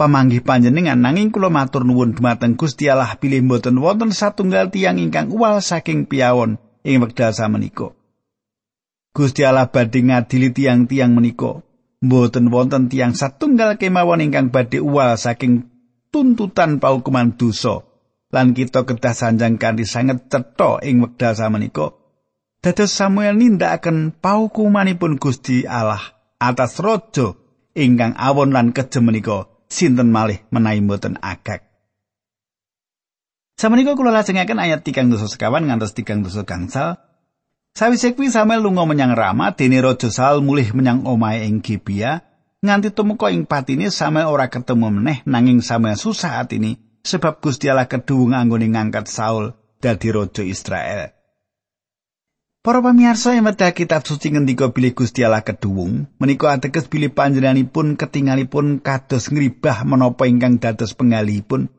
pamanggih 0.00 0.40
panjenengan 0.40 0.96
nanging 0.96 1.28
kula 1.28 1.52
matur 1.52 1.84
nuwun 1.84 2.16
dumateng 2.16 2.56
Gusti 2.56 2.88
Allah 2.88 3.20
pilih 3.20 3.44
mboten 3.44 3.76
wonten 3.76 4.16
satunggal 4.16 4.72
tiang 4.72 4.96
ingkang 4.96 5.28
uwal 5.28 5.60
saking 5.60 6.08
piawon 6.08 6.56
ing 6.86 7.04
wekdal 7.04 7.36
samenika. 7.36 7.92
Gusti 9.12 9.44
Allah 9.44 9.68
badhe 9.68 10.00
ngadili 10.00 10.54
tiang-tiang 10.54 11.12
menika. 11.12 11.60
Mboten 12.00 12.48
wonten 12.48 12.88
tiang 12.88 13.12
satunggal 13.12 13.76
kemawon 13.76 14.24
ingkang 14.24 14.48
badhe 14.48 14.80
uwal 14.80 15.20
saking 15.20 15.68
tuntutan 16.10 16.82
paukuman 16.82 17.34
dosa. 17.38 17.86
Lan 18.30 18.54
kita 18.54 18.86
kedah 18.86 19.14
sanjang 19.14 19.58
kanthi 19.58 19.82
sanget 19.82 20.30
cetha 20.30 20.78
ing 20.86 21.02
wekdal 21.02 21.34
samenika. 21.34 21.98
Dados 22.60 22.92
Samuel 22.92 23.40
nindakaken 23.40 24.14
paukumanipun 24.20 25.16
Gusti 25.16 25.64
Allah 25.64 26.14
atas 26.38 26.78
raja 26.78 27.34
ingkang 27.74 28.14
awon 28.14 28.52
lan 28.52 28.76
kejem 28.76 29.08
menika 29.08 29.48
sinten 29.66 30.12
malih 30.12 30.44
menawi 30.52 30.84
mboten 30.84 31.16
agak. 31.18 31.66
Samenika 33.56 33.96
kula 33.96 34.12
lajengaken 34.12 34.60
ayat 34.60 34.84
3 34.84 35.10
dosa 35.10 35.26
sekawan 35.28 35.68
ngantos 35.68 35.92
3 35.92 36.20
dosa 36.24 36.44
gangsal. 36.44 37.00
Sawise 37.76 38.16
kuwi 38.16 38.32
Samuel 38.32 38.66
lunga 38.66 38.82
menyang 38.88 39.14
Rama, 39.14 39.54
dene 39.54 39.78
Raja 39.78 40.10
Saul 40.10 40.42
mulih 40.42 40.74
menyang 40.74 41.06
omahe 41.06 41.46
ing 41.46 41.62
Gibea, 41.62 42.29
nganti 42.60 42.92
tumeka 42.92 43.32
ing 43.32 43.48
patine 43.48 43.88
Samuel 43.88 44.28
ora 44.28 44.52
ketemu 44.52 44.92
meneh 44.92 45.18
nanging 45.24 45.64
Samuel 45.64 45.96
susah 45.96 46.44
atine 46.44 46.76
sebab 47.00 47.40
Gusti 47.40 47.72
Allah 47.72 47.88
keduwung 47.88 48.36
anggone 48.36 48.68
ngangkat 48.68 49.08
Saul 49.08 49.56
dadi 49.80 50.12
raja 50.12 50.44
Israel. 50.44 51.16
Para 52.60 52.84
pamirsa 52.84 53.32
yang 53.32 53.48
medha 53.48 53.72
kitab 53.72 54.04
suci 54.04 54.36
ngendika 54.36 54.68
bilih 54.68 54.92
Gusti 54.92 55.24
Allah 55.24 55.40
keduwung, 55.40 56.12
menika 56.20 56.52
ateges 56.52 56.92
bilih 56.92 57.08
panjenenganipun 57.08 57.96
ketingalipun 57.96 58.84
kados 58.84 59.32
ngribah 59.32 59.80
menapa 59.88 60.28
ingkang 60.28 60.60
dados 60.60 60.92
penggalihipun. 60.92 61.72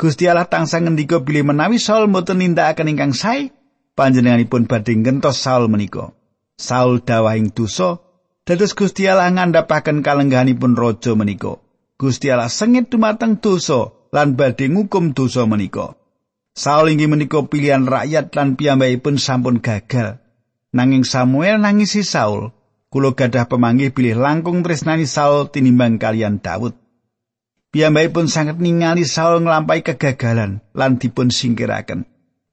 Gusti 0.00 0.24
Allah 0.24 0.48
tansah 0.48 0.80
ngendika 0.80 1.20
bilih 1.20 1.52
menawi 1.52 1.76
Saul 1.76 2.08
mboten 2.08 2.40
nindakaken 2.40 2.96
ingkang 2.96 3.12
sae, 3.12 3.52
panjenenganipun 3.92 4.64
badhe 4.64 4.96
ngentos 4.96 5.36
Saul 5.36 5.68
menika. 5.68 6.16
Saul 6.56 7.04
dawahing 7.04 7.52
dosa 7.52 8.00
Dados 8.50 8.74
Gusti 8.74 9.06
Allah 9.06 9.30
ngandhapaken 9.30 10.02
kalenggahanipun 10.02 10.74
raja 10.74 11.14
menika. 11.14 11.62
Gusti 11.94 12.34
Allah 12.34 12.50
sengit 12.50 12.90
dumateng 12.90 13.38
dosa 13.38 13.94
lan 14.10 14.34
badhe 14.34 14.66
ngukum 14.66 15.14
dosa 15.14 15.46
menika. 15.46 15.94
Saul 16.58 16.90
inggih 16.90 17.06
menika 17.06 17.46
pilihan 17.46 17.86
rakyat 17.86 18.34
lan 18.34 18.58
piyambakipun 18.58 19.22
sampun 19.22 19.62
gagal. 19.62 20.18
Nanging 20.74 21.06
Samuel 21.06 21.62
nangisi 21.62 22.02
Saul. 22.02 22.50
Kulo 22.90 23.14
gadah 23.14 23.46
pemanggih 23.46 23.94
pilih 23.94 24.18
langkung 24.18 24.66
tresnani 24.66 25.06
Saul 25.06 25.54
tinimbang 25.54 26.02
kalian 26.02 26.42
Daud. 26.42 26.74
Piyambakipun 27.70 28.26
sangat 28.26 28.58
ningali 28.58 29.06
Saul 29.06 29.46
nglampahi 29.46 29.86
kegagalan 29.86 30.58
lan 30.74 30.98
dipun 30.98 31.30
singkiraken. 31.30 32.02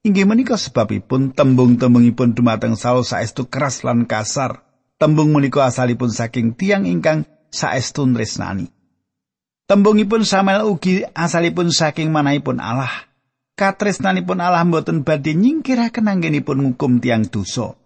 Inggih 0.05 0.29
menika 0.29 0.61
sebabipun 0.61 1.33
tembung-tembungipun 1.33 2.37
dumateng 2.37 2.77
Saul 2.77 3.01
saestu 3.01 3.49
keras 3.49 3.81
lan 3.81 4.05
kasar. 4.05 4.66
Tembung 4.97 5.29
menika 5.29 5.69
asalipun 5.69 6.09
saking 6.09 6.57
tiang 6.57 6.89
ingkang 6.89 7.29
saestu 7.53 8.09
tresnani. 8.17 8.73
Tembungipun 9.69 10.25
Samuel 10.25 10.65
ugi 10.65 11.05
asalipun 11.13 11.69
saking 11.69 12.09
manahipun 12.09 12.57
Allah. 12.57 12.89
Katresnanipun 13.53 14.41
Allah 14.41 14.65
mboten 14.65 15.05
badhe 15.05 15.37
nyingkiraken 15.37 16.09
anggenipun 16.09 16.65
ngukum 16.65 16.97
tiang 16.97 17.29
dosa. 17.29 17.77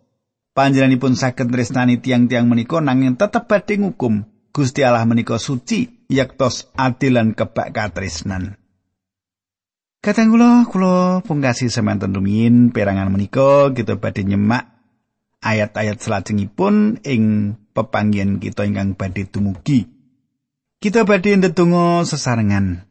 Panjenenganipun 0.56 1.16
saged 1.20 1.52
tresnani 1.52 2.00
tiang-tiang 2.00 2.48
menika 2.48 2.80
nanging 2.80 3.20
tetep 3.20 3.44
badhe 3.48 3.80
ngukum. 3.80 4.24
Gusti 4.52 4.84
Allah 4.84 5.08
menika 5.08 5.40
suci 5.40 6.08
yaktos 6.12 6.72
adil 6.76 7.20
lan 7.20 7.36
kebak 7.36 7.72
katresnan. 7.72 8.60
Kadang 10.00 10.32
kula 10.32 10.68
kula 10.68 11.24
pungkasi 11.28 11.68
semanten 11.68 12.16
rumiyin 12.16 12.72
perangan 12.76 13.12
menika 13.12 13.72
kita 13.76 13.96
badhe 14.00 14.28
nyemak 14.28 14.81
ayat-ayat 15.42 15.98
salajengipun 15.98 17.02
ing 17.02 17.58
pepanggihan 17.74 18.38
kita 18.38 18.64
ingkang 18.64 18.94
badhe 18.94 19.26
dumugi. 19.26 19.90
Kita 20.82 21.06
badhe 21.06 21.38
ndedonga 21.38 22.06
sesarengan. 22.06 22.86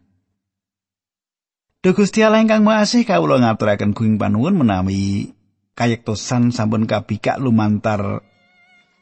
Duh 1.81 1.97
Gusti 1.97 2.21
Allah 2.21 2.45
ingkang 2.45 2.61
Maha 2.61 2.85
Asih 2.85 3.09
kawula 3.09 3.41
ngaturaken 3.41 3.97
kuing 3.97 4.21
panuwun 4.21 4.53
menawi 4.53 5.33
kayektosan 5.81 6.53
sampun 6.53 6.85
kabikak 6.85 7.41
lumantar 7.41 8.21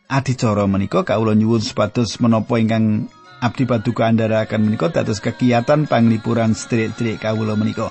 adicara 0.07 0.71
menika 0.71 1.03
kawula 1.03 1.35
nyuwun 1.35 1.59
supados 1.59 2.23
menapa 2.23 2.55
ingkang 2.63 3.11
abdi 3.43 3.67
paduka 3.67 4.07
andharaken 4.07 4.63
menika 4.63 4.95
dados 4.95 5.19
kegiatan 5.19 5.91
panglipuran 5.91 6.55
sedherek-sedherek 6.55 7.27
kawula 7.27 7.59
menika. 7.59 7.91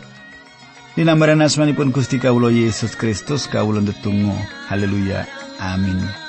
Dinambaran 0.96 1.44
asmanipun 1.46 1.94
Gusti 1.94 2.18
kawula 2.18 2.50
Yesus 2.50 2.98
Kristus 2.98 3.46
kawula 3.52 3.84
ndedonga. 3.84 4.40
Haleluya. 4.72 5.37
Amin. 5.60 6.27